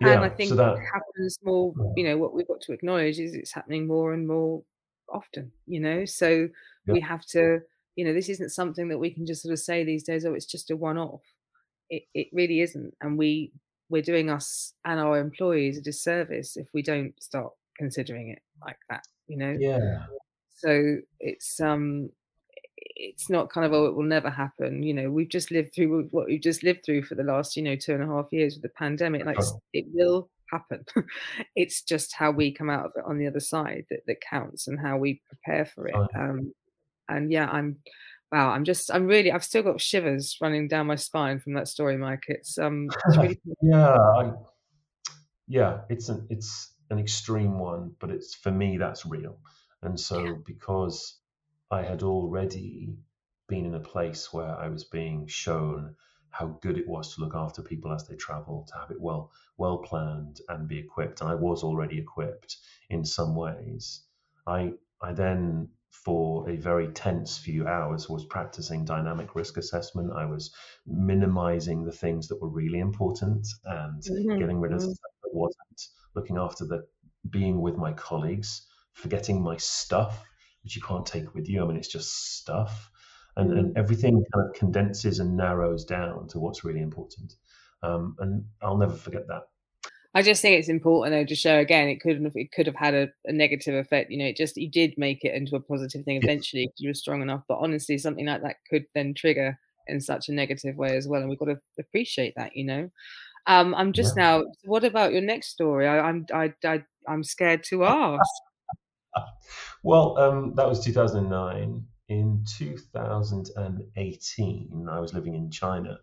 and 0.00 0.08
Yeah. 0.08 0.20
I 0.22 0.28
think 0.28 0.48
So 0.50 0.56
that 0.56 0.78
happens 0.78 1.38
more, 1.42 1.74
you 1.96 2.04
know, 2.04 2.16
what 2.16 2.32
we've 2.32 2.48
got 2.48 2.60
to 2.62 2.72
acknowledge 2.72 3.18
is 3.18 3.34
it's 3.34 3.52
happening 3.52 3.86
more 3.86 4.12
and 4.14 4.26
more 4.26 4.62
often, 5.12 5.52
you 5.66 5.80
know. 5.80 6.04
So 6.04 6.48
yeah. 6.86 6.92
we 6.92 7.00
have 7.00 7.24
to, 7.26 7.60
you 7.96 8.04
know, 8.04 8.12
this 8.12 8.28
isn't 8.28 8.50
something 8.50 8.88
that 8.88 8.98
we 8.98 9.10
can 9.10 9.26
just 9.26 9.42
sort 9.42 9.52
of 9.52 9.58
say 9.58 9.84
these 9.84 10.04
days, 10.04 10.24
oh, 10.24 10.34
it's 10.34 10.46
just 10.46 10.70
a 10.70 10.76
one-off. 10.76 11.22
It 11.90 12.04
it 12.14 12.28
really 12.32 12.60
isn't. 12.60 12.94
And 13.00 13.18
we 13.18 13.52
we're 13.90 14.02
doing 14.02 14.30
us 14.30 14.74
and 14.84 15.00
our 15.00 15.18
employees 15.18 15.78
a 15.78 15.82
disservice 15.82 16.56
if 16.56 16.68
we 16.74 16.82
don't 16.82 17.14
start 17.22 17.52
considering 17.76 18.30
it 18.30 18.42
like 18.64 18.78
that, 18.90 19.04
you 19.26 19.38
know. 19.38 19.56
Yeah. 19.58 20.04
So 20.50 20.98
it's 21.20 21.60
um 21.60 22.10
it's 22.96 23.30
not 23.30 23.50
kind 23.50 23.64
of 23.64 23.72
oh 23.72 23.86
it 23.86 23.94
will 23.94 24.02
never 24.02 24.30
happen 24.30 24.82
you 24.82 24.92
know 24.92 25.10
we've 25.10 25.28
just 25.28 25.50
lived 25.50 25.74
through 25.74 26.08
what 26.10 26.26
we've 26.26 26.40
just 26.40 26.62
lived 26.62 26.84
through 26.84 27.02
for 27.02 27.14
the 27.14 27.22
last 27.22 27.56
you 27.56 27.62
know 27.62 27.76
two 27.76 27.94
and 27.94 28.02
a 28.02 28.06
half 28.06 28.26
years 28.32 28.54
with 28.54 28.62
the 28.62 28.68
pandemic 28.70 29.24
like 29.24 29.36
Sure. 29.36 29.60
it 29.72 29.84
will 29.92 30.28
happen. 30.50 30.84
It's 31.56 31.82
just 31.82 32.14
how 32.14 32.30
we 32.30 32.52
come 32.52 32.70
out 32.70 32.86
of 32.86 32.92
it 32.96 33.04
on 33.06 33.18
the 33.18 33.26
other 33.26 33.40
side 33.40 33.86
that, 33.90 34.00
that 34.06 34.20
counts 34.20 34.68
and 34.68 34.78
how 34.78 34.98
we 34.98 35.20
prepare 35.28 35.64
for 35.64 35.88
it 35.88 35.94
um 36.14 36.52
and 37.08 37.32
yeah 37.32 37.48
i'm 37.50 37.76
wow 38.30 38.50
i'm 38.50 38.64
just 38.64 38.92
i'm 38.92 39.06
really 39.06 39.32
i've 39.32 39.44
still 39.44 39.62
got 39.62 39.80
shivers 39.80 40.36
running 40.40 40.68
down 40.68 40.86
my 40.86 40.94
spine 40.94 41.38
from 41.38 41.54
that 41.54 41.68
story 41.68 41.96
mike. 41.96 42.24
It's 42.28 42.58
um 42.58 42.88
it's 43.06 43.16
really 43.16 43.40
yeah, 43.62 43.96
I, 43.96 44.32
yeah, 45.48 45.80
it's 45.88 46.08
an 46.08 46.26
it's 46.30 46.72
an 46.90 46.98
extreme 46.98 47.58
one, 47.58 47.94
but 47.98 48.10
it's 48.10 48.34
for 48.34 48.50
me 48.50 48.76
that's 48.76 49.06
real. 49.06 49.38
And 49.82 49.98
so 49.98 50.38
because 50.46 51.18
I 51.70 51.82
had 51.82 52.02
already 52.02 52.94
been 53.48 53.64
in 53.64 53.74
a 53.74 53.80
place 53.80 54.32
where 54.32 54.56
I 54.56 54.68
was 54.68 54.84
being 54.84 55.26
shown 55.26 55.94
how 56.30 56.58
good 56.62 56.78
it 56.78 56.88
was 56.88 57.14
to 57.14 57.20
look 57.20 57.34
after 57.34 57.62
people 57.62 57.92
as 57.92 58.06
they 58.06 58.16
travel, 58.16 58.64
to 58.68 58.78
have 58.78 58.90
it 58.90 59.00
well 59.00 59.32
well 59.56 59.78
planned 59.78 60.40
and 60.48 60.68
be 60.68 60.78
equipped, 60.78 61.20
and 61.20 61.30
I 61.30 61.34
was 61.34 61.62
already 61.62 61.98
equipped 61.98 62.56
in 62.90 63.04
some 63.04 63.34
ways. 63.36 64.04
I 64.46 64.74
I 65.02 65.12
then 65.12 65.70
for 65.90 66.48
a 66.48 66.56
very 66.56 66.88
tense 66.92 67.38
few 67.38 67.66
hours 67.66 68.08
was 68.08 68.24
practicing 68.26 68.84
dynamic 68.84 69.34
risk 69.34 69.56
assessment. 69.56 70.12
I 70.12 70.26
was 70.26 70.54
minimizing 70.86 71.84
the 71.84 71.92
things 71.92 72.28
that 72.28 72.40
were 72.40 72.48
really 72.50 72.78
important 72.78 73.46
and 73.64 74.02
Mhm, 74.04 74.38
getting 74.38 74.60
rid 74.60 74.72
of 74.72 74.82
mhm. 74.82 74.94
stuff 74.94 75.12
that 75.22 75.34
wasn't, 75.34 75.88
looking 76.14 76.36
after 76.38 76.64
the 76.66 76.86
being 77.30 77.60
with 77.60 77.76
my 77.76 77.92
colleagues, 77.92 78.66
forgetting 78.92 79.42
my 79.42 79.56
stuff, 79.56 80.24
which 80.62 80.76
you 80.76 80.82
can't 80.82 81.06
take 81.06 81.34
with 81.34 81.48
you. 81.48 81.62
I 81.62 81.66
mean, 81.66 81.76
it's 81.76 81.88
just 81.88 82.36
stuff. 82.38 82.90
And, 83.38 83.50
Mm. 83.50 83.58
and 83.58 83.78
everything 83.78 84.24
kind 84.34 84.48
of 84.48 84.54
condenses 84.54 85.20
and 85.20 85.36
narrows 85.36 85.84
down 85.84 86.28
to 86.28 86.38
what's 86.40 86.64
really 86.64 86.80
important. 86.80 87.36
Um, 87.82 88.16
and 88.18 88.44
I'll 88.60 88.76
never 88.76 88.94
forget 88.96 89.26
that. 89.28 89.44
I 90.14 90.22
just 90.22 90.42
think 90.42 90.58
it's 90.58 90.68
important 90.68 91.14
though 91.14 91.26
to 91.26 91.34
show 91.34 91.58
again 91.58 91.88
it 91.88 92.00
couldn't 92.00 92.24
have 92.24 92.34
it 92.34 92.50
could 92.50 92.66
have 92.66 92.74
had 92.74 92.94
a, 92.94 93.08
a 93.26 93.32
negative 93.32 93.74
effect. 93.74 94.10
You 94.10 94.18
know, 94.18 94.24
it 94.24 94.36
just 94.36 94.56
you 94.56 94.70
did 94.70 94.94
make 94.96 95.24
it 95.24 95.34
into 95.34 95.54
a 95.54 95.60
positive 95.60 96.04
thing 96.04 96.16
eventually 96.16 96.66
because 96.66 96.80
you 96.80 96.88
were 96.88 96.94
strong 96.94 97.22
enough. 97.22 97.44
But 97.46 97.58
honestly, 97.58 97.98
something 97.98 98.26
like 98.26 98.42
that 98.42 98.56
could 98.68 98.86
then 98.94 99.14
trigger 99.14 99.58
in 99.86 100.00
such 100.00 100.28
a 100.28 100.32
negative 100.32 100.76
way 100.76 100.96
as 100.96 101.06
well, 101.06 101.20
and 101.20 101.30
we've 101.30 101.38
got 101.38 101.46
to 101.46 101.60
appreciate 101.78 102.34
that. 102.36 102.56
You 102.56 102.64
know, 102.64 102.90
um, 103.46 103.74
I'm 103.74 103.92
just 103.92 104.16
Yeah. 104.16 104.22
now. 104.40 104.44
What 104.64 104.84
about 104.84 105.12
your 105.12 105.22
next 105.22 105.48
story? 105.50 105.86
I, 105.86 106.00
I'm 106.00 106.26
I, 106.32 106.54
I 106.64 106.84
I'm 107.06 107.22
scared 107.22 107.62
to 107.64 107.84
ask. 107.84 108.30
Well, 109.82 110.18
um, 110.18 110.54
that 110.54 110.68
was 110.68 110.84
2009. 110.84 111.86
In 112.08 112.44
2018, 112.46 114.88
I 114.90 115.00
was 115.00 115.12
living 115.12 115.34
in 115.34 115.50
China. 115.50 115.98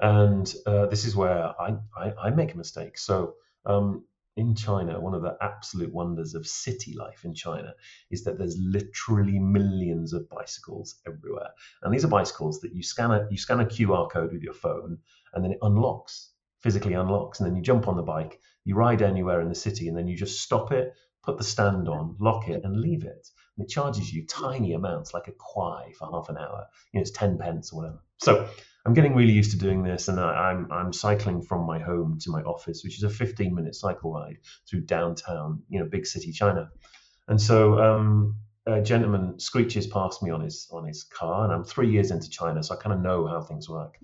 And 0.00 0.52
uh, 0.66 0.86
this 0.86 1.04
is 1.04 1.14
where 1.14 1.52
I, 1.60 1.76
I, 1.96 2.12
I 2.24 2.30
make 2.30 2.54
a 2.54 2.56
mistake. 2.56 2.98
So, 2.98 3.34
um, 3.64 4.04
in 4.36 4.54
China, 4.54 5.00
one 5.00 5.14
of 5.14 5.22
the 5.22 5.38
absolute 5.40 5.94
wonders 5.94 6.34
of 6.34 6.46
city 6.46 6.94
life 6.94 7.24
in 7.24 7.32
China 7.32 7.72
is 8.10 8.22
that 8.24 8.38
there's 8.38 8.58
literally 8.58 9.38
millions 9.38 10.12
of 10.12 10.28
bicycles 10.28 10.96
everywhere. 11.06 11.48
And 11.82 11.94
these 11.94 12.04
are 12.04 12.08
bicycles 12.08 12.60
that 12.60 12.74
you 12.74 12.82
scan 12.82 13.12
a, 13.12 13.26
you 13.30 13.38
scan 13.38 13.60
a 13.60 13.66
QR 13.66 14.10
code 14.10 14.32
with 14.32 14.42
your 14.42 14.52
phone 14.52 14.98
and 15.32 15.42
then 15.42 15.52
it 15.52 15.58
unlocks, 15.62 16.32
physically 16.60 16.92
unlocks. 16.92 17.40
And 17.40 17.48
then 17.48 17.56
you 17.56 17.62
jump 17.62 17.88
on 17.88 17.96
the 17.96 18.02
bike, 18.02 18.38
you 18.64 18.74
ride 18.74 19.00
anywhere 19.00 19.40
in 19.40 19.48
the 19.48 19.54
city, 19.54 19.88
and 19.88 19.96
then 19.96 20.06
you 20.06 20.16
just 20.16 20.42
stop 20.42 20.70
it, 20.70 20.92
put 21.22 21.38
the 21.38 21.44
stand 21.44 21.88
on, 21.88 22.16
lock 22.20 22.48
it, 22.48 22.62
and 22.64 22.78
leave 22.78 23.04
it. 23.04 23.26
And 23.56 23.64
it 23.64 23.70
charges 23.70 24.12
you 24.12 24.26
tiny 24.26 24.72
amounts, 24.72 25.14
like 25.14 25.28
a 25.28 25.32
kuai 25.32 25.94
for 25.96 26.10
half 26.10 26.28
an 26.28 26.36
hour. 26.36 26.66
You 26.92 26.98
know, 26.98 27.02
it's 27.02 27.10
10 27.10 27.38
pence 27.38 27.72
or 27.72 27.76
whatever. 27.76 28.02
So 28.18 28.48
I'm 28.86 28.94
getting 28.94 29.16
really 29.16 29.32
used 29.32 29.50
to 29.50 29.58
doing 29.58 29.82
this, 29.82 30.06
and 30.06 30.20
I, 30.20 30.50
I'm 30.50 30.70
I'm 30.70 30.92
cycling 30.92 31.42
from 31.42 31.66
my 31.66 31.80
home 31.80 32.18
to 32.20 32.30
my 32.30 32.42
office, 32.42 32.84
which 32.84 32.96
is 32.96 33.02
a 33.02 33.10
15 33.10 33.52
minute 33.52 33.74
cycle 33.74 34.12
ride 34.12 34.38
through 34.70 34.82
downtown, 34.82 35.62
you 35.68 35.80
know, 35.80 35.86
big 35.86 36.06
city 36.06 36.30
China. 36.30 36.70
And 37.26 37.40
so 37.40 37.80
um, 37.80 38.36
a 38.64 38.80
gentleman 38.80 39.40
screeches 39.40 39.88
past 39.88 40.22
me 40.22 40.30
on 40.30 40.40
his 40.40 40.68
on 40.70 40.86
his 40.86 41.02
car, 41.02 41.42
and 41.42 41.52
I'm 41.52 41.64
three 41.64 41.90
years 41.90 42.12
into 42.12 42.30
China, 42.30 42.62
so 42.62 42.76
I 42.76 42.78
kind 42.78 42.92
of 42.92 43.00
know 43.00 43.26
how 43.26 43.42
things 43.42 43.68
work. 43.68 43.98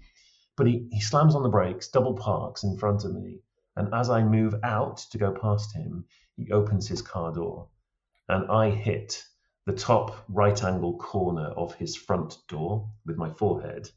But 0.57 0.67
he, 0.67 0.89
he 0.91 1.01
slams 1.01 1.37
on 1.37 1.45
the 1.45 1.49
brakes, 1.49 1.89
double 1.89 2.15
parks 2.15 2.65
in 2.65 2.77
front 2.77 3.05
of 3.05 3.15
me, 3.15 3.41
and 3.77 3.95
as 3.95 4.11
I 4.11 4.25
move 4.25 4.57
out 4.65 4.99
to 5.13 5.19
go 5.19 5.33
past 5.33 5.75
him, 5.75 6.07
he 6.37 6.51
opens 6.51 6.89
his 6.89 7.03
car 7.03 7.33
door, 7.33 7.69
and 8.29 8.51
I 8.51 8.71
hit 8.71 9.23
the 9.67 9.73
top 9.73 10.25
right 10.29 10.63
angle 10.65 10.97
corner 10.99 11.47
of 11.57 11.75
his 11.75 11.97
front 11.97 12.39
door 12.49 12.89
with 13.07 13.17
my 13.17 13.31
forehead 13.31 13.89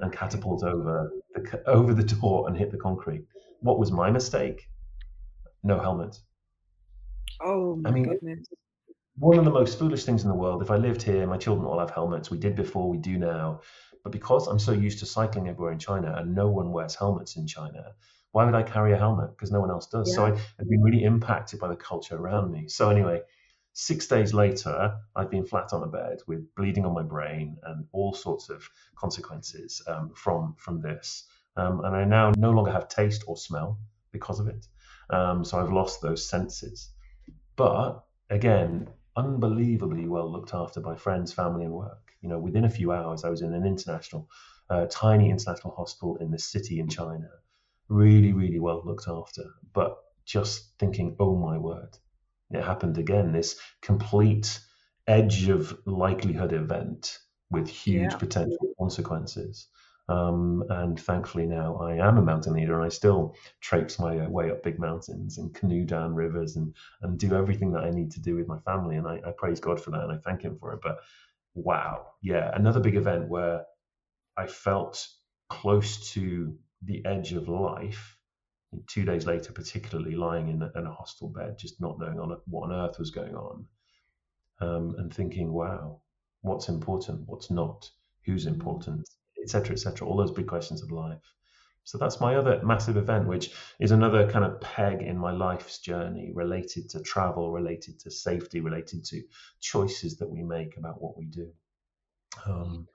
and 0.00 0.12
catapult 0.12 0.62
over 0.62 1.10
the 1.34 1.62
over 1.66 1.94
the 1.94 2.04
door 2.04 2.48
and 2.48 2.56
hit 2.56 2.70
the 2.70 2.78
concrete. 2.78 3.26
What 3.60 3.78
was 3.78 3.90
my 3.90 4.10
mistake? 4.10 4.68
No 5.62 5.78
helmet. 5.80 6.20
Oh 7.42 7.76
my 7.76 7.90
I 7.90 7.92
mean, 7.92 8.04
goodness. 8.04 8.46
one 9.18 9.38
of 9.38 9.44
the 9.44 9.50
most 9.50 9.78
foolish 9.78 10.04
things 10.04 10.22
in 10.22 10.28
the 10.28 10.34
world. 10.34 10.62
If 10.62 10.70
I 10.70 10.76
lived 10.76 11.02
here, 11.02 11.26
my 11.26 11.36
children 11.36 11.66
all 11.66 11.78
have 11.78 11.90
helmets. 11.90 12.30
We 12.30 12.38
did 12.38 12.56
before, 12.56 12.88
we 12.88 12.98
do 12.98 13.18
now. 13.18 13.60
But 14.02 14.12
because 14.12 14.46
I'm 14.46 14.58
so 14.58 14.72
used 14.72 14.98
to 15.00 15.06
cycling 15.06 15.48
everywhere 15.48 15.72
in 15.72 15.78
China 15.78 16.14
and 16.16 16.34
no 16.34 16.48
one 16.48 16.72
wears 16.72 16.94
helmets 16.94 17.36
in 17.36 17.46
China, 17.46 17.94
why 18.32 18.44
would 18.44 18.54
I 18.54 18.62
carry 18.62 18.92
a 18.92 18.96
helmet? 18.96 19.30
Because 19.32 19.50
no 19.52 19.60
one 19.60 19.70
else 19.70 19.86
does. 19.88 20.14
So 20.14 20.24
I, 20.26 20.30
I've 20.30 20.68
been 20.68 20.82
really 20.82 21.04
impacted 21.04 21.60
by 21.60 21.68
the 21.68 21.76
culture 21.76 22.16
around 22.16 22.50
me. 22.50 22.68
So 22.68 22.88
anyway, 22.90 23.22
six 23.80 24.06
days 24.06 24.34
later, 24.34 24.94
I've 25.16 25.30
been 25.30 25.46
flat 25.46 25.72
on 25.72 25.82
a 25.82 25.86
bed 25.86 26.18
with 26.26 26.54
bleeding 26.54 26.84
on 26.84 26.92
my 26.92 27.02
brain 27.02 27.56
and 27.62 27.86
all 27.92 28.12
sorts 28.12 28.50
of 28.50 28.68
consequences 28.94 29.82
um, 29.86 30.12
from 30.14 30.54
from 30.58 30.82
this. 30.82 31.24
Um, 31.56 31.82
and 31.84 31.96
I 31.96 32.04
now 32.04 32.32
no 32.36 32.50
longer 32.50 32.70
have 32.70 32.88
taste 32.88 33.24
or 33.26 33.36
smell 33.36 33.78
because 34.12 34.38
of 34.38 34.48
it. 34.48 34.66
Um, 35.08 35.44
so 35.44 35.58
I've 35.58 35.72
lost 35.72 36.02
those 36.02 36.28
senses. 36.28 36.90
But 37.56 38.04
again, 38.28 38.88
unbelievably 39.16 40.06
well 40.06 40.30
looked 40.30 40.52
after 40.52 40.80
by 40.80 40.96
friends, 40.96 41.32
family, 41.32 41.64
and 41.64 41.72
work. 41.72 42.12
You 42.20 42.28
know, 42.28 42.38
within 42.38 42.64
a 42.64 42.70
few 42.78 42.92
hours, 42.92 43.24
I 43.24 43.30
was 43.30 43.40
in 43.40 43.54
an 43.54 43.66
international, 43.66 44.28
uh, 44.68 44.86
tiny 44.90 45.30
international 45.30 45.74
hospital 45.74 46.16
in 46.16 46.30
this 46.30 46.44
city 46.44 46.80
in 46.80 46.88
China. 46.88 47.30
Really, 47.88 48.34
really 48.34 48.60
well 48.60 48.82
looked 48.84 49.08
after. 49.08 49.44
But 49.72 49.96
just 50.26 50.78
thinking, 50.78 51.16
oh 51.18 51.34
my 51.34 51.56
word, 51.56 51.96
it 52.50 52.62
happened 52.62 52.98
again. 52.98 53.32
This 53.32 53.58
complete 53.82 54.60
edge 55.06 55.48
of 55.48 55.78
likelihood 55.86 56.52
event 56.52 57.18
with 57.50 57.68
huge 57.68 58.12
Yeah. 58.12 58.18
potential 58.18 58.74
consequences. 58.78 59.68
Um, 60.08 60.64
and 60.68 60.98
thankfully 60.98 61.46
now 61.46 61.76
I 61.76 61.94
am 61.94 62.18
a 62.18 62.22
mountain 62.22 62.54
leader 62.54 62.74
and 62.74 62.84
I 62.84 62.88
still 62.88 63.36
traipse 63.60 63.98
my 64.00 64.26
way 64.26 64.50
up 64.50 64.62
big 64.64 64.78
mountains 64.80 65.38
and 65.38 65.54
canoe 65.54 65.84
down 65.84 66.14
rivers 66.14 66.56
and, 66.56 66.74
and 67.02 67.16
do 67.18 67.34
everything 67.34 67.70
that 67.72 67.84
I 67.84 67.90
need 67.90 68.10
to 68.12 68.20
do 68.20 68.34
with 68.34 68.48
my 68.48 68.58
family. 68.60 68.96
And 68.96 69.06
I, 69.06 69.20
I 69.24 69.30
praise 69.30 69.60
God 69.60 69.80
for 69.80 69.92
that 69.92 70.02
and 70.02 70.12
I 70.12 70.16
thank 70.18 70.42
Him 70.42 70.58
for 70.58 70.72
it. 70.72 70.80
But 70.82 70.98
wow, 71.54 72.08
yeah, 72.22 72.50
another 72.54 72.80
big 72.80 72.96
event 72.96 73.28
where 73.28 73.64
I 74.36 74.46
felt 74.48 75.06
close 75.48 76.12
to 76.14 76.58
the 76.82 77.04
edge 77.06 77.32
of 77.32 77.48
life. 77.48 78.16
Two 78.86 79.04
days 79.04 79.26
later, 79.26 79.52
particularly 79.52 80.14
lying 80.14 80.48
in 80.48 80.62
a, 80.62 80.70
in 80.76 80.86
a 80.86 80.92
hospital 80.92 81.28
bed, 81.28 81.58
just 81.58 81.80
not 81.80 81.98
knowing 81.98 82.20
on 82.20 82.36
what 82.46 82.70
on 82.70 82.72
earth 82.72 82.98
was 82.98 83.10
going 83.10 83.34
on, 83.34 83.66
um, 84.60 84.94
and 84.98 85.12
thinking, 85.12 85.52
"Wow, 85.52 86.00
what's 86.42 86.68
important? 86.68 87.26
What's 87.26 87.50
not? 87.50 87.90
Who's 88.24 88.46
important?" 88.46 89.08
etc., 89.42 89.72
etc. 89.72 90.06
All 90.06 90.16
those 90.16 90.30
big 90.30 90.46
questions 90.46 90.82
of 90.82 90.90
life. 90.90 91.34
So 91.84 91.98
that's 91.98 92.20
my 92.20 92.36
other 92.36 92.60
massive 92.62 92.96
event, 92.96 93.26
which 93.26 93.52
is 93.80 93.90
another 93.90 94.30
kind 94.30 94.44
of 94.44 94.60
peg 94.60 95.02
in 95.02 95.16
my 95.18 95.32
life's 95.32 95.78
journey 95.78 96.30
related 96.32 96.88
to 96.90 97.00
travel, 97.00 97.50
related 97.50 97.98
to 98.00 98.10
safety, 98.10 98.60
related 98.60 99.04
to 99.06 99.22
choices 99.60 100.16
that 100.18 100.28
we 100.28 100.42
make 100.42 100.76
about 100.76 101.00
what 101.00 101.16
we 101.16 101.24
do. 101.26 101.50
Um, 102.46 102.86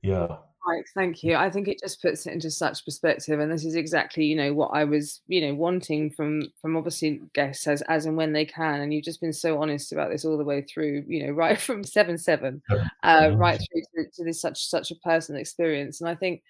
yeah. 0.00 0.36
Right, 0.66 0.84
thank 0.94 1.22
you. 1.22 1.36
I 1.36 1.48
think 1.48 1.68
it 1.68 1.80
just 1.80 2.02
puts 2.02 2.26
it 2.26 2.34
into 2.34 2.50
such 2.50 2.84
perspective, 2.84 3.40
and 3.40 3.50
this 3.50 3.64
is 3.64 3.76
exactly, 3.76 4.26
you 4.26 4.36
know, 4.36 4.52
what 4.52 4.70
I 4.74 4.84
was, 4.84 5.22
you 5.26 5.40
know, 5.40 5.54
wanting 5.54 6.10
from 6.10 6.42
from 6.60 6.76
obviously 6.76 7.22
guests 7.34 7.66
as 7.66 7.80
as 7.82 8.04
and 8.04 8.14
when 8.14 8.34
they 8.34 8.44
can, 8.44 8.80
and 8.80 8.92
you've 8.92 9.04
just 9.04 9.22
been 9.22 9.32
so 9.32 9.60
honest 9.60 9.90
about 9.90 10.10
this 10.10 10.24
all 10.24 10.36
the 10.36 10.44
way 10.44 10.60
through, 10.60 11.04
you 11.08 11.26
know, 11.26 11.32
right 11.34 11.58
from 11.58 11.82
seven 11.82 12.18
seven, 12.18 12.60
uh, 13.02 13.30
right 13.36 13.58
through 13.58 14.04
to, 14.04 14.10
to, 14.12 14.24
this 14.24 14.42
such 14.42 14.66
such 14.66 14.90
a 14.90 14.96
personal 14.96 15.40
experience, 15.40 16.02
and 16.02 16.10
I 16.10 16.14
think 16.14 16.42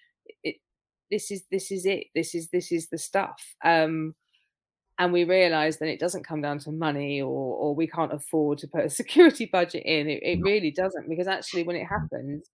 it 0.43 0.57
this 1.09 1.31
is 1.31 1.43
this 1.49 1.71
is 1.71 1.85
it, 1.85 2.07
this 2.13 2.35
is 2.35 2.49
this 2.49 2.73
is 2.73 2.89
the 2.89 2.97
stuff, 2.97 3.55
um, 3.63 4.13
and 4.99 5.13
we 5.13 5.23
realise 5.23 5.77
that 5.77 5.87
it 5.87 6.01
doesn't 6.01 6.27
come 6.27 6.41
down 6.41 6.59
to 6.59 6.71
money 6.73 7.21
or 7.21 7.55
or 7.55 7.73
we 7.73 7.87
can't 7.87 8.13
afford 8.13 8.57
to 8.57 8.67
put 8.67 8.83
a 8.85 8.89
security 9.01 9.45
budget 9.45 9.83
in. 9.85 10.09
It, 10.09 10.21
it 10.21 10.39
really 10.41 10.71
doesn't, 10.71 11.07
because 11.07 11.27
actually 11.27 11.63
when 11.63 11.77
it 11.77 11.85
happens 11.85 12.49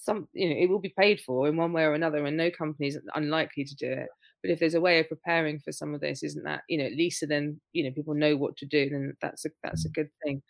some 0.00 0.26
you 0.32 0.48
know 0.48 0.56
it 0.56 0.68
will 0.68 0.80
be 0.80 0.94
paid 0.98 1.20
for 1.20 1.46
in 1.46 1.56
one 1.56 1.72
way 1.72 1.84
or 1.84 1.94
another 1.94 2.24
and 2.24 2.36
no 2.36 2.50
company 2.50 2.88
is 2.88 2.98
unlikely 3.14 3.64
to 3.64 3.76
do 3.76 3.86
it 3.86 4.08
but 4.42 4.50
if 4.50 4.58
there's 4.58 4.74
a 4.74 4.80
way 4.80 4.98
of 4.98 5.08
preparing 5.08 5.60
for 5.60 5.72
some 5.72 5.94
of 5.94 6.00
this 6.00 6.22
isn't 6.22 6.44
that 6.44 6.62
you 6.68 6.78
know 6.78 6.84
at 6.84 6.96
least 6.96 7.22
then 7.28 7.60
you 7.72 7.84
know 7.84 7.90
people 7.92 8.14
know 8.14 8.36
what 8.36 8.56
to 8.56 8.66
do 8.66 8.88
then 8.88 9.12
that's 9.20 9.44
a 9.44 9.50
that's 9.62 9.84
a 9.84 9.88
mm. 9.90 9.94
good 9.94 10.08
thing 10.24 10.42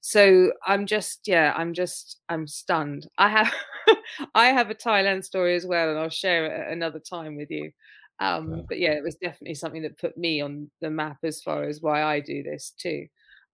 so 0.00 0.50
i'm 0.66 0.86
just 0.86 1.20
yeah 1.26 1.52
i'm 1.56 1.74
just 1.74 2.20
i'm 2.30 2.46
stunned 2.46 3.06
i 3.18 3.28
have 3.28 3.52
i 4.34 4.46
have 4.46 4.70
a 4.70 4.74
thailand 4.74 5.22
story 5.22 5.54
as 5.54 5.66
well 5.66 5.90
and 5.90 5.98
i'll 5.98 6.08
share 6.08 6.46
it 6.46 6.72
another 6.72 6.98
time 6.98 7.36
with 7.36 7.50
you 7.50 7.70
um 8.20 8.54
yeah. 8.54 8.62
but 8.68 8.78
yeah 8.78 8.92
it 8.92 9.02
was 9.02 9.16
definitely 9.16 9.54
something 9.54 9.82
that 9.82 9.98
put 9.98 10.16
me 10.16 10.40
on 10.40 10.70
the 10.80 10.90
map 10.90 11.18
as 11.24 11.42
far 11.42 11.64
as 11.64 11.82
why 11.82 12.02
i 12.02 12.20
do 12.20 12.42
this 12.42 12.72
too 12.78 13.06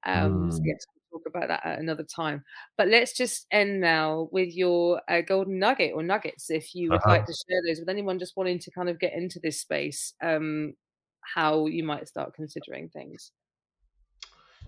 um 0.07 0.49
mm. 0.49 0.53
so 0.53 0.61
yes 0.65 0.85
talk 1.11 1.23
about 1.27 1.49
that 1.49 1.65
at 1.65 1.79
another 1.79 2.05
time. 2.05 2.45
But 2.77 2.89
let's 2.89 3.17
just 3.17 3.47
end 3.51 3.81
now 3.81 4.29
with 4.33 4.55
your 4.55 5.03
uh, 5.09 5.23
golden 5.23 5.59
nugget 5.59 5.93
or 5.95 6.03
nuggets, 6.03 6.51
if 6.51 6.75
you 6.75 6.91
would 6.91 7.01
uh-huh. 7.01 7.11
like 7.11 7.27
to 7.27 7.33
share 7.33 7.61
those 7.67 7.81
with 7.81 7.89
anyone 7.89 8.19
just 8.19 8.37
wanting 8.37 8.59
to 8.61 8.71
kind 8.71 8.89
of 8.89 8.99
get 8.99 9.15
into 9.15 9.41
this 9.41 9.61
space, 9.61 10.15
um, 10.23 10.75
how 11.23 11.67
you 11.67 11.85
might 11.85 12.09
start 12.09 12.35
considering 12.35 12.89
things. 12.89 13.33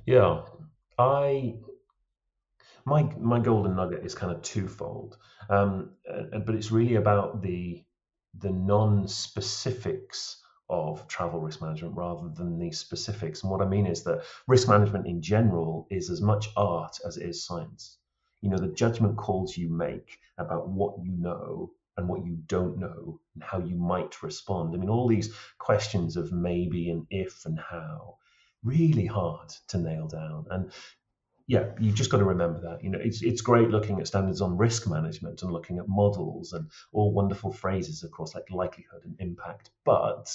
Yeah, 0.06 0.42
I 0.98 1.54
my 2.84 3.02
my 3.18 3.38
golden 3.38 3.76
nugget 3.76 4.04
is 4.04 4.14
kind 4.14 4.32
of 4.34 4.42
twofold, 4.42 5.16
um, 5.48 5.90
uh, 6.10 6.38
but 6.38 6.54
it's 6.54 6.72
really 6.72 6.96
about 6.96 7.42
the 7.42 7.84
the 8.38 8.50
non-specifics 8.50 10.41
of 10.72 11.06
travel 11.06 11.38
risk 11.38 11.60
management 11.60 11.94
rather 11.94 12.30
than 12.30 12.58
the 12.58 12.72
specifics. 12.72 13.42
And 13.42 13.52
what 13.52 13.60
I 13.60 13.68
mean 13.68 13.86
is 13.86 14.02
that 14.04 14.24
risk 14.48 14.68
management 14.68 15.06
in 15.06 15.20
general 15.20 15.86
is 15.90 16.08
as 16.08 16.22
much 16.22 16.48
art 16.56 16.98
as 17.06 17.18
it 17.18 17.28
is 17.28 17.44
science. 17.44 17.98
You 18.40 18.48
know, 18.48 18.56
the 18.56 18.68
judgment 18.68 19.18
calls 19.18 19.56
you 19.56 19.68
make 19.68 20.18
about 20.38 20.68
what 20.68 20.94
you 20.98 21.12
know 21.12 21.72
and 21.98 22.08
what 22.08 22.24
you 22.24 22.38
don't 22.46 22.78
know 22.78 23.20
and 23.34 23.44
how 23.44 23.58
you 23.58 23.76
might 23.76 24.22
respond. 24.22 24.74
I 24.74 24.78
mean, 24.78 24.88
all 24.88 25.06
these 25.06 25.34
questions 25.58 26.16
of 26.16 26.32
maybe 26.32 26.90
and 26.90 27.06
if 27.10 27.44
and 27.44 27.60
how, 27.60 28.16
really 28.64 29.06
hard 29.06 29.50
to 29.68 29.78
nail 29.78 30.08
down. 30.08 30.46
And 30.50 30.72
yeah, 31.46 31.66
you've 31.78 31.96
just 31.96 32.10
got 32.10 32.18
to 32.18 32.24
remember 32.24 32.60
that. 32.62 32.82
You 32.82 32.88
know, 32.88 32.98
it's 32.98 33.20
it's 33.20 33.42
great 33.42 33.68
looking 33.68 34.00
at 34.00 34.06
standards 34.06 34.40
on 34.40 34.56
risk 34.56 34.88
management 34.88 35.42
and 35.42 35.52
looking 35.52 35.78
at 35.78 35.88
models 35.88 36.54
and 36.54 36.70
all 36.92 37.12
wonderful 37.12 37.52
phrases, 37.52 38.02
of 38.02 38.10
course, 38.10 38.34
like 38.34 38.50
likelihood 38.50 39.02
and 39.04 39.16
impact. 39.18 39.70
But 39.84 40.34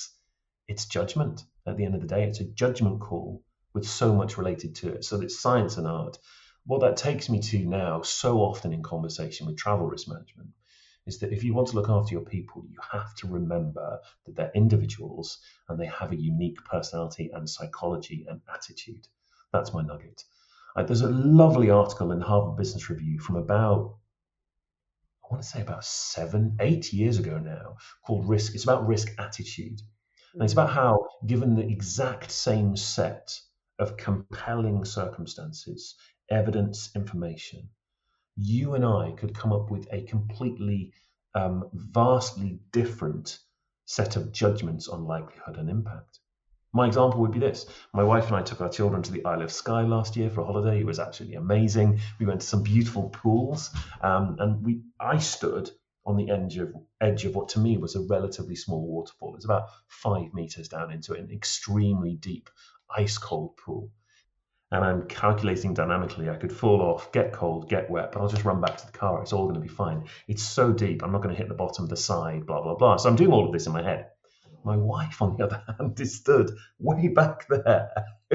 it's 0.67 0.85
judgment 0.85 1.43
at 1.65 1.77
the 1.77 1.85
end 1.85 1.95
of 1.95 2.01
the 2.01 2.07
day. 2.07 2.23
It's 2.23 2.39
a 2.39 2.45
judgment 2.45 2.99
call 2.99 3.43
with 3.73 3.87
so 3.87 4.13
much 4.13 4.37
related 4.37 4.75
to 4.75 4.93
it. 4.93 5.05
So 5.05 5.21
it's 5.21 5.39
science 5.39 5.77
and 5.77 5.87
art. 5.87 6.17
What 6.65 6.81
that 6.81 6.97
takes 6.97 7.29
me 7.29 7.39
to 7.41 7.59
now, 7.59 8.01
so 8.01 8.39
often 8.39 8.73
in 8.73 8.83
conversation 8.83 9.47
with 9.47 9.57
travel 9.57 9.87
risk 9.87 10.07
management, 10.07 10.49
is 11.05 11.19
that 11.19 11.31
if 11.31 11.43
you 11.43 11.53
want 11.53 11.69
to 11.69 11.75
look 11.75 11.89
after 11.89 12.13
your 12.13 12.25
people, 12.25 12.65
you 12.67 12.77
have 12.91 13.15
to 13.15 13.27
remember 13.27 13.99
that 14.25 14.35
they're 14.35 14.51
individuals 14.53 15.39
and 15.69 15.79
they 15.79 15.85
have 15.85 16.11
a 16.11 16.21
unique 16.21 16.57
personality 16.65 17.29
and 17.33 17.49
psychology 17.49 18.25
and 18.29 18.41
attitude. 18.53 19.07
That's 19.53 19.73
my 19.73 19.81
nugget. 19.81 20.23
Uh, 20.75 20.83
there's 20.83 21.01
a 21.01 21.09
lovely 21.09 21.69
article 21.69 22.11
in 22.11 22.19
Harvard 22.19 22.57
Business 22.57 22.89
Review 22.89 23.19
from 23.19 23.37
about, 23.37 23.95
I 25.23 25.27
want 25.31 25.43
to 25.43 25.49
say 25.49 25.61
about 25.61 25.85
seven, 25.85 26.57
eight 26.59 26.91
years 26.91 27.19
ago 27.19 27.37
now, 27.37 27.77
called 28.05 28.27
Risk. 28.27 28.53
It's 28.53 28.65
about 28.65 28.85
risk 28.85 29.07
attitude. 29.17 29.81
And 30.37 30.43
it's 30.43 30.53
about 30.53 30.69
how, 30.69 31.07
given 31.25 31.55
the 31.55 31.67
exact 31.67 32.29
same 32.29 32.77
set 32.77 33.39
of 33.79 33.97
compelling 33.97 34.85
circumstances, 34.85 35.95
evidence, 36.29 36.91
information, 36.95 37.69
you 38.35 38.75
and 38.75 38.85
I 38.85 39.13
could 39.17 39.33
come 39.33 39.51
up 39.51 39.71
with 39.71 39.91
a 39.91 40.03
completely 40.03 40.93
um, 41.33 41.67
vastly 41.73 42.59
different 42.71 43.39
set 43.85 44.15
of 44.15 44.31
judgments 44.31 44.87
on 44.87 45.05
likelihood 45.05 45.57
and 45.57 45.71
impact. 45.71 46.19
My 46.71 46.85
example 46.85 47.21
would 47.21 47.31
be 47.31 47.39
this. 47.39 47.65
My 47.91 48.03
wife 48.03 48.27
and 48.27 48.35
I 48.35 48.43
took 48.43 48.61
our 48.61 48.69
children 48.69 49.01
to 49.01 49.11
the 49.11 49.25
Isle 49.25 49.41
of 49.41 49.51
Skye 49.51 49.81
last 49.81 50.15
year 50.15 50.29
for 50.29 50.41
a 50.41 50.45
holiday. 50.45 50.81
It 50.81 50.85
was 50.85 50.99
absolutely 50.99 51.37
amazing. 51.37 51.99
We 52.19 52.27
went 52.27 52.41
to 52.41 52.47
some 52.47 52.61
beautiful 52.61 53.09
pools, 53.09 53.71
um, 54.01 54.35
and 54.37 54.63
we 54.63 54.81
I 54.99 55.17
stood 55.17 55.71
on 56.07 56.15
the 56.15 56.31
edge 56.31 56.57
of 56.57 56.73
edge 57.01 57.25
of 57.25 57.35
what 57.35 57.49
to 57.49 57.59
me 57.59 57.77
was 57.77 57.95
a 57.95 58.01
relatively 58.01 58.55
small 58.55 58.87
waterfall. 58.87 59.35
It's 59.35 59.45
about 59.45 59.69
five 59.89 60.33
meters 60.33 60.69
down 60.69 60.89
into 60.89 61.13
an 61.13 61.29
extremely 61.31 62.15
deep, 62.15 62.49
ice 62.95 63.17
cold 63.17 63.57
pool. 63.57 63.91
And 64.71 64.83
I'm 64.83 65.07
calculating 65.07 65.73
dynamically, 65.73 66.29
I 66.29 66.35
could 66.35 66.51
fall 66.51 66.81
off, 66.81 67.11
get 67.11 67.33
cold, 67.33 67.69
get 67.69 67.89
wet, 67.89 68.11
but 68.11 68.21
I'll 68.21 68.27
just 68.27 68.43
run 68.43 68.59
back 68.59 68.77
to 68.77 68.85
the 68.85 68.91
car. 68.91 69.21
It's 69.21 69.31
all 69.31 69.43
going 69.43 69.55
to 69.55 69.61
be 69.61 69.67
fine. 69.67 70.05
It's 70.27 70.43
so 70.43 70.73
deep, 70.73 71.03
I'm 71.03 71.11
not 71.11 71.21
going 71.21 71.33
to 71.33 71.37
hit 71.39 71.47
the 71.47 71.53
bottom, 71.53 71.87
the 71.87 71.95
side, 71.95 72.45
blah, 72.45 72.61
blah, 72.61 72.75
blah. 72.75 72.97
So 72.97 73.09
I'm 73.09 73.15
doing 73.15 73.31
all 73.31 73.45
of 73.45 73.53
this 73.53 73.67
in 73.67 73.73
my 73.73 73.83
head. 73.83 74.07
My 74.65 74.75
wife, 74.75 75.21
on 75.21 75.37
the 75.37 75.43
other 75.45 75.63
hand, 75.77 75.99
is 75.99 76.15
stood 76.15 76.51
way 76.79 77.07
back 77.09 77.47
there. 77.47 77.89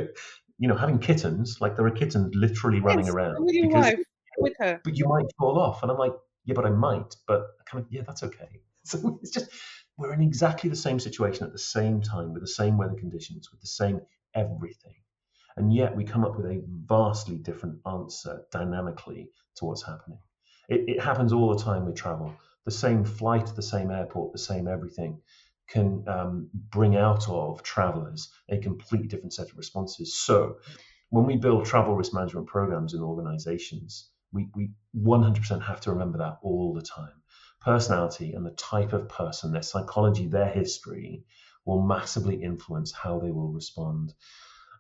you 0.59 0.69
know, 0.69 0.77
having 0.77 0.99
kittens, 0.99 1.61
like 1.61 1.77
there 1.77 1.87
are 1.87 1.91
kittens 1.91 2.35
literally 2.35 2.81
running 2.81 3.07
yes, 3.07 3.15
around. 3.15 3.45
With 3.45 3.55
your 3.55 3.67
because, 3.67 3.85
wife, 3.85 4.05
with 4.39 4.55
her. 4.59 4.81
But 4.85 4.97
you 4.97 5.07
might 5.09 5.27
fall 5.39 5.59
off. 5.59 5.83
And 5.83 5.91
I'm 5.91 5.99
like, 5.99 6.13
yeah, 6.45 6.55
but 6.55 6.67
I 6.67 6.71
might, 6.71 7.17
but 7.27 7.47
kind 7.67 7.85
of, 7.85 7.93
yeah, 7.93 8.03
that's 8.07 8.23
okay. 8.23 8.49
So 8.85 9.21
it's 9.23 9.31
just, 9.31 9.49
we're 9.97 10.13
in 10.13 10.21
exactly 10.23 10.69
the 10.69 10.75
same 10.75 10.99
situation 10.99 11.47
at 11.47 11.53
the 11.53 11.59
same 11.59 12.03
time 12.03 12.33
with 12.33 12.43
the 12.43 12.49
same 12.49 12.77
weather 12.77 12.97
conditions, 12.97 13.49
with 13.53 13.61
the 13.61 13.69
same 13.69 14.01
everything. 14.35 14.97
And 15.57 15.73
yet 15.73 15.95
we 15.95 16.03
come 16.03 16.25
up 16.25 16.37
with 16.37 16.47
a 16.47 16.65
vastly 16.67 17.37
different 17.37 17.79
answer 17.87 18.43
dynamically 18.51 19.31
to 19.57 19.65
what's 19.67 19.85
happening. 19.87 20.19
It, 20.69 20.89
it 20.89 21.01
happens 21.01 21.33
all 21.33 21.55
the 21.55 21.63
time 21.63 21.87
we 21.87 21.93
travel. 21.93 22.35
The 22.65 22.73
same 22.73 23.05
flight, 23.05 23.47
the 23.55 23.63
same 23.63 23.93
airport, 23.93 24.33
the 24.33 24.39
same 24.39 24.67
everything 24.67 25.21
can 25.69 26.05
um, 26.09 26.49
bring 26.53 26.97
out 26.97 27.29
of 27.29 27.63
travelers 27.63 28.31
a 28.49 28.59
completely 28.59 29.09
different 29.09 29.33
set 29.33 29.51
of 29.51 29.57
responses. 29.57 30.15
So 30.15 30.57
when 31.11 31.27
we 31.27 31.37
build 31.37 31.67
travel 31.67 31.95
risk 31.95 32.15
management 32.15 32.47
programs 32.47 32.95
in 32.95 33.01
organizations, 33.01 34.09
we, 34.33 34.49
we 34.55 34.71
100% 34.97 35.63
have 35.63 35.81
to 35.83 35.91
remember 35.93 36.19
that 36.19 36.39
all 36.43 36.73
the 36.75 36.83
time. 36.83 37.23
Personality 37.61 38.33
and 38.33 38.45
the 38.45 38.53
type 38.53 38.93
of 38.93 39.09
person, 39.09 39.53
their 39.53 39.63
psychology, 39.63 40.27
their 40.27 40.49
history 40.49 41.25
will 41.65 41.83
massively 41.83 42.43
influence 42.43 42.93
how 42.93 43.21
they 43.21 43.31
will 43.31 43.53
respond. 43.53 44.13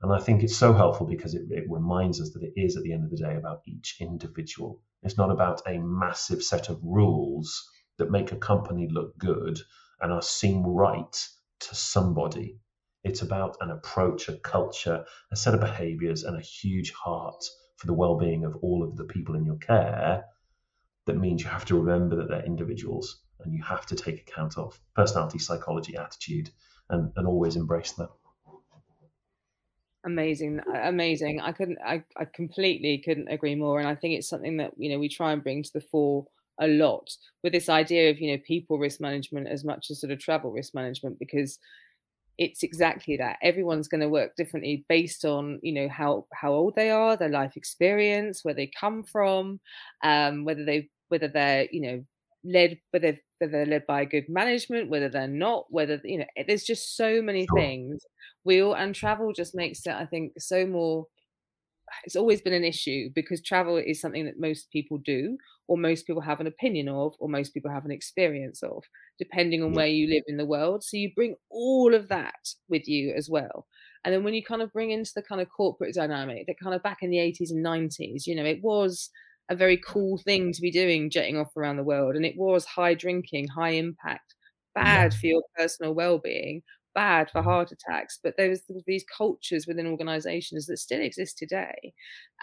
And 0.03 0.13
I 0.13 0.19
think 0.19 0.43
it's 0.43 0.57
so 0.57 0.73
helpful 0.73 1.07
because 1.07 1.35
it, 1.35 1.43
it 1.51 1.65
reminds 1.69 2.21
us 2.21 2.31
that 2.31 2.43
it 2.43 2.55
is, 2.57 2.77
at 2.77 2.83
the 2.83 2.93
end 2.93 3.05
of 3.05 3.11
the 3.11 3.17
day, 3.17 3.37
about 3.37 3.61
each 3.67 3.97
individual. 4.01 4.81
It's 5.03 5.19
not 5.19 5.31
about 5.31 5.63
a 5.67 5.79
massive 5.79 6.43
set 6.43 6.69
of 6.71 6.81
rules 6.83 7.69
that 7.99 8.11
make 8.11 8.33
a 8.33 8.37
company 8.37 8.89
look 8.91 9.17
good 9.19 9.61
and 10.01 10.13
are 10.13 10.23
seem 10.23 10.65
right 10.67 11.29
to 11.61 11.75
somebody. 11.75 12.59
It's 13.05 13.23
about 13.23 13.57
an 13.61 13.71
approach, 13.71 14.29
a 14.29 14.39
culture, 14.39 15.05
a 15.31 15.37
set 15.37 15.55
of 15.55 15.61
behaviors, 15.61 16.25
and 16.25 16.37
a 16.37 16.41
huge 16.41 16.93
heart 16.93 17.45
for 17.77 17.87
the 17.87 17.93
well-being 17.93 18.45
of 18.45 18.57
all 18.63 18.83
of 18.83 18.97
the 18.97 19.05
people 19.05 19.35
in 19.35 19.45
your 19.45 19.57
care 19.57 20.25
that 21.07 21.19
means 21.19 21.43
you 21.43 21.49
have 21.49 21.65
to 21.65 21.79
remember 21.79 22.17
that 22.17 22.29
they're 22.29 22.45
individuals 22.45 23.23
and 23.41 23.53
you 23.53 23.63
have 23.63 23.87
to 23.87 23.97
take 23.97 24.21
account 24.21 24.57
of 24.57 24.79
personality, 24.95 25.39
psychology, 25.39 25.97
attitude, 25.97 26.51
and, 26.91 27.11
and 27.17 27.27
always 27.27 27.57
embrace 27.57 27.93
them. 27.93 28.09
Amazing, 30.05 30.61
uh, 30.61 30.81
amazing. 30.85 31.41
I 31.41 31.53
couldn't, 31.53 31.79
I, 31.85 32.05
I 32.17 32.25
completely 32.25 33.03
couldn't 33.05 33.29
agree 33.29 33.55
more. 33.55 33.79
And 33.79 33.89
I 33.89 33.95
think 33.95 34.15
it's 34.17 34.29
something 34.29 34.57
that, 34.59 34.73
you 34.77 34.91
know, 34.91 34.99
we 34.99 35.09
try 35.09 35.33
and 35.33 35.43
bring 35.43 35.63
to 35.63 35.73
the 35.73 35.81
fore 35.81 36.27
a 36.61 36.67
lot 36.67 37.09
with 37.43 37.53
this 37.53 37.69
idea 37.69 38.11
of, 38.11 38.21
you 38.21 38.33
know, 38.33 38.43
people 38.47 38.79
risk 38.79 39.01
management 39.01 39.49
as 39.49 39.65
much 39.65 39.91
as 39.91 40.01
sort 40.01 40.13
of 40.13 40.19
travel 40.19 40.51
risk 40.51 40.75
management, 40.75 41.19
because 41.19 41.59
it's 42.43 42.63
exactly 42.63 43.17
that. 43.17 43.39
Everyone's 43.43 43.89
going 43.89 44.01
to 44.01 44.09
work 44.09 44.37
differently 44.37 44.85
based 44.89 45.25
on 45.25 45.61
you 45.63 45.73
know 45.73 45.89
how 45.89 46.27
how 46.33 46.53
old 46.53 46.75
they 46.77 46.91
are 46.91 47.17
their 47.17 47.29
life 47.29 47.57
experience 47.57 48.41
where 48.45 48.55
they 48.55 48.71
come 48.79 49.03
from 49.05 49.61
um 50.03 50.45
whether 50.45 50.65
they 50.65 50.89
whether 51.09 51.29
they're 51.29 51.69
you 51.71 51.81
know 51.81 52.05
led 52.45 52.79
whether, 52.91 53.17
whether 53.39 53.53
they're 53.53 53.67
led 53.67 53.87
by 53.87 54.05
good 54.05 54.29
management 54.29 54.91
whether 54.91 55.09
they're 55.09 55.29
not 55.29 55.65
whether 55.71 56.01
you 56.05 56.19
know 56.19 56.25
there's 56.47 56.65
just 56.65 56.97
so 56.97 57.23
many 57.23 57.47
things. 57.55 58.05
We 58.45 58.61
all 58.63 58.75
and 58.75 58.95
travel 58.95 59.33
just 59.33 59.55
makes 59.55 59.87
it 59.87 59.93
i 59.95 60.05
think 60.05 60.33
so 60.39 60.67
more 60.67 61.07
it's 62.05 62.17
always 62.17 62.41
been 62.41 62.53
an 62.53 62.65
issue 62.65 63.11
because 63.15 63.41
travel 63.43 63.77
is 63.77 64.01
something 64.01 64.25
that 64.25 64.41
most 64.41 64.71
people 64.71 64.99
do 64.99 65.37
or 65.69 65.79
most 65.79 66.07
people 66.07 66.23
have 66.23 66.41
an 66.41 66.47
opinion 66.47 66.89
of 66.89 67.15
or 67.19 67.29
most 67.29 67.55
people 67.55 67.71
have 67.71 67.85
an 67.85 67.91
experience 67.91 68.63
of 68.63 68.85
depending 69.19 69.63
on 69.63 69.73
where 69.73 69.87
you 69.87 70.09
live 70.09 70.25
in 70.27 70.37
the 70.37 70.47
world. 70.47 70.83
So 70.83 70.97
you 70.97 71.13
bring 71.15 71.37
all 71.51 71.95
of 71.95 72.09
that 72.09 72.55
with 72.69 72.89
you 72.89 73.15
as 73.17 73.29
well. 73.31 73.67
And 74.05 74.13
then 74.13 74.25
when 74.25 74.35
you 74.35 74.43
kind 74.43 74.63
of 74.63 74.73
bring 74.73 74.91
into 74.91 75.13
the 75.15 75.23
kind 75.23 75.41
of 75.41 75.49
corporate 75.49 75.95
dynamic 75.95 76.47
that 76.47 76.59
kind 76.61 76.75
of 76.75 76.83
back 76.83 76.99
in 77.03 77.11
the 77.11 77.19
80s 77.19 77.51
and 77.51 77.65
90s 77.65 78.27
you 78.27 78.35
know 78.35 78.45
it 78.45 78.63
was 78.63 79.11
a 79.49 79.57
very 79.57 79.77
cool 79.77 80.19
thing 80.19 80.53
to 80.53 80.61
be 80.61 80.71
doing 80.71 81.11
jetting 81.11 81.37
off 81.37 81.57
around 81.57 81.77
the 81.77 81.83
world 81.85 82.17
and 82.17 82.25
it 82.25 82.37
was 82.37 82.65
high 82.65 82.95
drinking 82.95 83.49
high 83.49 83.71
impact 83.71 84.35
bad 84.75 85.13
for 85.15 85.27
your 85.27 85.43
personal 85.57 85.95
well-being 85.95 86.63
bad 86.95 87.31
for 87.31 87.43
heart 87.43 87.73
attacks 87.73 88.19
but 88.23 88.35
there's 88.37 88.63
these 88.87 89.05
cultures 89.17 89.67
within 89.67 89.87
organizations 89.87 90.67
that 90.67 90.79
still 90.79 91.01
exist 91.01 91.39
today 91.39 91.93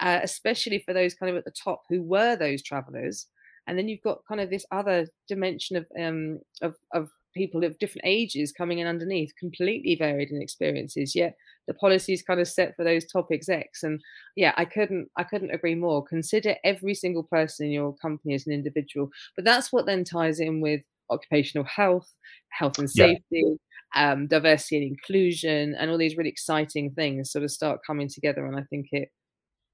uh, 0.00 0.20
especially 0.22 0.82
for 0.86 0.92
those 0.92 1.14
kind 1.14 1.30
of 1.30 1.36
at 1.36 1.44
the 1.44 1.50
top 1.52 1.82
who 1.88 2.02
were 2.02 2.36
those 2.36 2.62
travelers 2.62 3.26
and 3.66 3.78
then 3.78 3.88
you've 3.88 4.02
got 4.02 4.24
kind 4.26 4.40
of 4.40 4.50
this 4.50 4.66
other 4.72 5.06
dimension 5.28 5.76
of 5.76 5.86
um 6.00 6.40
of, 6.62 6.74
of 6.92 7.10
people 7.34 7.64
of 7.64 7.78
different 7.78 8.02
ages 8.04 8.52
coming 8.52 8.80
in 8.80 8.86
underneath 8.86 9.32
completely 9.38 9.94
varied 9.94 10.30
in 10.30 10.42
experiences 10.42 11.14
yet 11.14 11.36
the 11.68 11.74
policy 11.74 12.12
is 12.12 12.22
kind 12.22 12.40
of 12.40 12.48
set 12.48 12.74
for 12.74 12.84
those 12.84 13.04
top 13.04 13.28
execs 13.30 13.84
and 13.84 14.00
yeah 14.34 14.52
i 14.56 14.64
couldn't 14.64 15.08
i 15.16 15.22
couldn't 15.22 15.52
agree 15.52 15.74
more. 15.76 16.02
Consider 16.04 16.56
every 16.64 16.94
single 16.94 17.22
person 17.22 17.66
in 17.66 17.72
your 17.72 17.94
company 17.96 18.34
as 18.34 18.46
an 18.46 18.52
individual 18.52 19.08
but 19.36 19.44
that's 19.44 19.72
what 19.72 19.86
then 19.86 20.02
ties 20.02 20.40
in 20.40 20.60
with 20.60 20.80
occupational 21.10 21.64
health 21.64 22.12
health 22.48 22.78
and 22.78 22.90
safety 22.90 23.22
yeah 23.30 23.54
um, 23.94 24.26
diversity 24.26 24.76
and 24.76 24.86
inclusion 24.86 25.74
and 25.74 25.90
all 25.90 25.98
these 25.98 26.16
really 26.16 26.30
exciting 26.30 26.90
things 26.90 27.32
sort 27.32 27.44
of 27.44 27.50
start 27.50 27.80
coming 27.86 28.08
together 28.08 28.46
and 28.46 28.56
i 28.56 28.62
think 28.70 28.86
it 28.92 29.10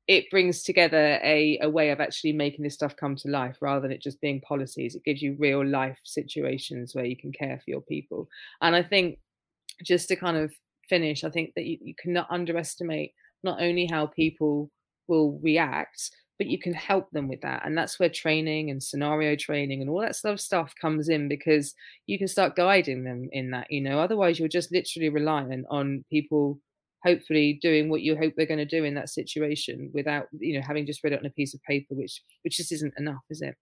it 0.08 0.30
brings 0.30 0.62
together 0.62 1.18
a, 1.22 1.58
a 1.62 1.68
way 1.68 1.90
of 1.90 2.00
actually 2.00 2.32
making 2.32 2.62
this 2.62 2.74
stuff 2.74 2.94
come 2.94 3.16
to 3.16 3.28
life 3.28 3.56
rather 3.60 3.80
than 3.80 3.90
it 3.90 4.00
just 4.00 4.20
being 4.20 4.40
policies. 4.40 4.94
It 4.94 5.02
gives 5.02 5.20
you 5.20 5.34
real 5.36 5.66
life 5.66 5.98
situations 6.04 6.94
where 6.94 7.04
you 7.04 7.16
can 7.16 7.32
care 7.32 7.58
for 7.58 7.70
your 7.70 7.80
people. 7.80 8.28
And 8.60 8.76
i 8.76 8.84
think 8.84 9.18
just 9.84 10.08
to 10.08 10.16
kind 10.16 10.36
of 10.36 10.52
finish 10.88 11.24
i 11.24 11.30
think 11.30 11.52
that 11.54 11.64
you, 11.64 11.78
you 11.80 11.94
cannot 12.00 12.26
underestimate 12.30 13.12
not 13.42 13.60
only 13.60 13.86
how 13.86 14.06
people 14.06 14.70
will 15.08 15.38
react 15.42 16.10
but 16.38 16.46
you 16.46 16.58
can 16.58 16.74
help 16.74 17.10
them 17.10 17.28
with 17.28 17.40
that 17.40 17.62
and 17.64 17.76
that's 17.76 17.98
where 17.98 18.08
training 18.08 18.70
and 18.70 18.82
scenario 18.82 19.36
training 19.36 19.80
and 19.80 19.90
all 19.90 20.00
that 20.00 20.16
sort 20.16 20.34
of 20.34 20.40
stuff 20.40 20.72
comes 20.80 21.08
in 21.08 21.28
because 21.28 21.74
you 22.06 22.18
can 22.18 22.28
start 22.28 22.56
guiding 22.56 23.04
them 23.04 23.28
in 23.32 23.50
that 23.50 23.70
you 23.70 23.80
know? 23.80 23.98
Otherwise 23.98 24.38
you're 24.38 24.48
just 24.48 24.72
literally 24.72 25.08
reliant 25.08 25.66
on 25.70 26.04
people 26.10 26.58
hopefully 27.04 27.58
doing 27.62 27.88
what 27.88 28.02
you 28.02 28.16
hope 28.16 28.32
they're 28.36 28.46
going 28.46 28.58
to 28.58 28.64
do 28.64 28.84
in 28.84 28.94
that 28.94 29.08
situation 29.08 29.90
without 29.94 30.26
you 30.38 30.58
know 30.58 30.66
having 30.66 30.86
just 30.86 31.02
read 31.04 31.12
it 31.12 31.20
on 31.20 31.26
a 31.26 31.30
piece 31.30 31.54
of 31.54 31.62
paper 31.62 31.94
which 31.94 32.22
which 32.42 32.56
just 32.56 32.72
isn't 32.72 32.94
enough 32.98 33.22
is 33.30 33.42
it? 33.42 33.54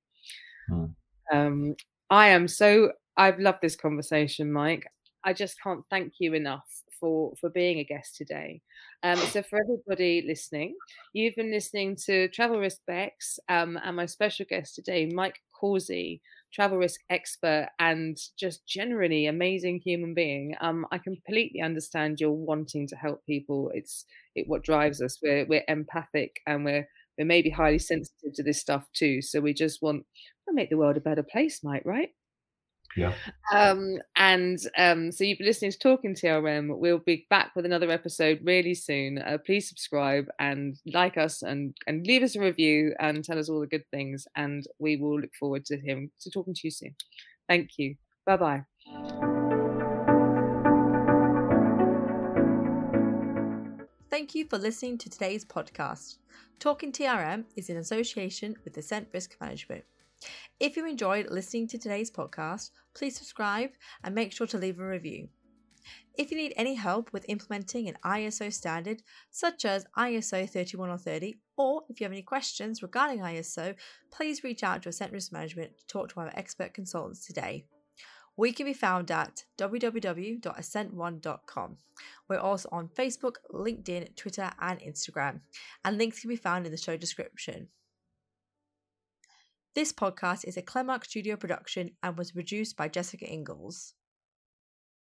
Hmm. 0.69 0.85
um 1.33 1.75
i 2.09 2.29
am 2.29 2.49
so 2.49 2.93
i've 3.17 3.39
loved 3.39 3.59
this 3.61 3.77
conversation 3.77 4.53
mike. 4.53 4.87
I 5.27 5.33
just 5.33 5.61
can't 5.63 5.85
thank 5.91 6.15
you 6.19 6.35
enough 6.35 6.69
for 7.05 7.35
for 7.39 7.51
being 7.51 7.79
a 7.79 7.85
guest 7.85 8.17
today. 8.17 8.63
Um, 9.03 9.19
so 9.19 9.43
for 9.43 9.61
everybody 9.61 10.25
listening, 10.27 10.75
you've 11.13 11.37
been 11.37 11.51
listening 11.51 11.97
to 12.07 12.29
Travel 12.29 12.59
Risk 12.59 12.79
Bex 12.87 13.39
um, 13.51 13.79
and 13.85 13.97
my 13.97 14.07
special 14.07 14.47
guest 14.49 14.75
today, 14.75 15.05
Mike 15.07 15.39
Causey, 15.53 16.23
travel 16.53 16.79
risk 16.79 17.01
expert 17.11 17.69
and 17.79 18.17
just 18.39 18.67
generally 18.67 19.27
amazing 19.27 19.81
human 19.85 20.15
being. 20.15 20.55
Um, 20.61 20.87
I 20.91 20.99
completely 20.99 21.61
understand 21.61 22.21
you're 22.21 22.31
wanting 22.31 22.87
to 22.89 22.97
help 22.97 23.25
people. 23.27 23.71
It's 23.75 24.07
it 24.35 24.49
what 24.49 24.63
drives 24.65 25.03
us. 25.03 25.19
We're 25.23 25.45
we're 25.47 25.65
empathic 25.69 26.41
and 26.47 26.65
we're 26.65 26.89
we're 27.19 27.27
maybe 27.27 27.51
highly 27.51 27.79
sensitive 27.79 28.33
to 28.35 28.43
this 28.43 28.61
stuff 28.61 28.87
too. 28.95 29.21
So 29.21 29.41
we 29.41 29.53
just 29.53 29.83
want 29.83 30.05
to 30.49 30.55
make 30.55 30.71
the 30.71 30.79
world 30.79 30.97
a 30.97 31.01
better 31.01 31.23
place, 31.23 31.61
Mike, 31.63 31.83
right? 31.85 32.09
Yeah. 32.97 33.13
Um, 33.53 33.99
and 34.17 34.59
um, 34.79 35.11
so 35.11 35.25
you've 35.25 35.39
been 35.39 35.47
listening 35.47 35.73
to 35.73 35.79
Talking 35.79 36.15
TRM. 36.15 36.79
We'll 36.79 36.99
be 36.99 37.27
back 37.29 37.53
with 37.57 37.67
another 37.67 37.91
episode 37.91 38.41
really 38.43 38.75
soon. 38.75 39.19
Uh, 39.19 39.39
please 39.45 39.69
subscribe 39.69 40.27
and 40.39 40.77
like 40.87 41.17
us 41.17 41.43
and 41.43 41.77
and 41.87 42.07
leave 42.07 42.23
us 42.23 42.37
a 42.37 42.41
review 42.41 42.95
and 43.01 43.25
tell 43.25 43.39
us 43.39 43.49
all 43.49 43.61
the 43.61 43.67
good 43.67 43.85
things. 43.91 44.27
And 44.37 44.67
we 44.79 44.97
will 44.97 45.21
look 45.21 45.35
forward 45.39 45.65
to 45.67 45.77
him 45.77 46.11
to 46.21 46.31
talking 46.31 46.55
to 46.55 46.61
you 46.65 46.71
soon. 46.71 46.95
Thank 47.49 47.71
you. 47.79 47.97
Bye 48.27 48.37
bye. 48.37 48.65
Thank 54.11 54.37
you 54.37 54.47
for 54.47 54.59
listening 54.59 54.97
to 54.99 55.11
today's 55.11 55.45
podcast. 55.45 56.19
Talking 56.61 56.93
TRM 56.93 57.45
is 57.57 57.69
in 57.69 57.77
association 57.77 58.55
with 58.65 58.77
Assent 58.77 59.09
Risk 59.13 59.37
Management. 59.41 59.85
If 60.61 60.77
you 60.77 60.87
enjoyed 60.87 61.31
listening 61.31 61.67
to 61.69 61.79
today's 61.79 62.11
podcast, 62.11 62.71
please 62.95 63.17
subscribe 63.17 63.71
and 64.03 64.15
make 64.15 64.33
sure 64.33 64.47
to 64.47 64.59
leave 64.59 64.79
a 64.79 64.87
review. 64.87 65.29
If 66.17 66.31
you 66.31 66.37
need 66.37 66.53
any 66.57 66.75
help 66.75 67.13
with 67.13 67.29
implementing 67.29 67.89
an 67.89 67.99
ISO 68.05 68.53
standard 68.53 69.03
such 69.31 69.65
as 69.65 69.87
ISO 69.97 70.49
31030, 70.49 71.39
or 71.57 71.83
if 71.89 72.01
you 72.01 72.05
have 72.05 72.13
any 72.13 72.23
questions 72.23 72.83
regarding 72.83 73.21
ISO, 73.21 73.75
please 74.11 74.45
reach 74.45 74.63
out 74.63 74.83
to 74.83 74.89
Assent 74.89 75.13
Risk 75.13 75.33
Management 75.33 75.77
to 75.77 75.87
talk 75.87 76.09
to 76.11 76.21
our 76.21 76.31
expert 76.35 76.73
consultants 76.73 77.27
today. 77.27 77.67
We 78.37 78.53
can 78.53 78.67
be 78.67 78.73
found 78.73 79.13
at 79.13 79.45
www.assent1.com. 79.59 81.77
We're 82.29 82.39
also 82.39 82.69
on 82.73 82.89
Facebook, 82.89 83.37
LinkedIn, 83.53 84.17
Twitter, 84.17 84.51
and 84.61 84.81
Instagram, 84.81 85.43
and 85.85 85.99
links 85.99 86.21
can 86.21 86.31
be 86.31 86.37
found 86.37 86.67
in 86.67 86.73
the 86.73 86.79
show 86.79 86.97
description. 86.97 87.69
This 89.75 89.93
podcast 89.93 90.45
is 90.45 90.57
a 90.57 90.63
Clemark 90.63 91.05
Studio 91.05 91.35
production 91.35 91.91
and 92.01 92.17
was 92.17 92.31
produced 92.31 92.77
by 92.77 92.87
Jessica 92.87 93.29
Ingalls. 93.29 93.95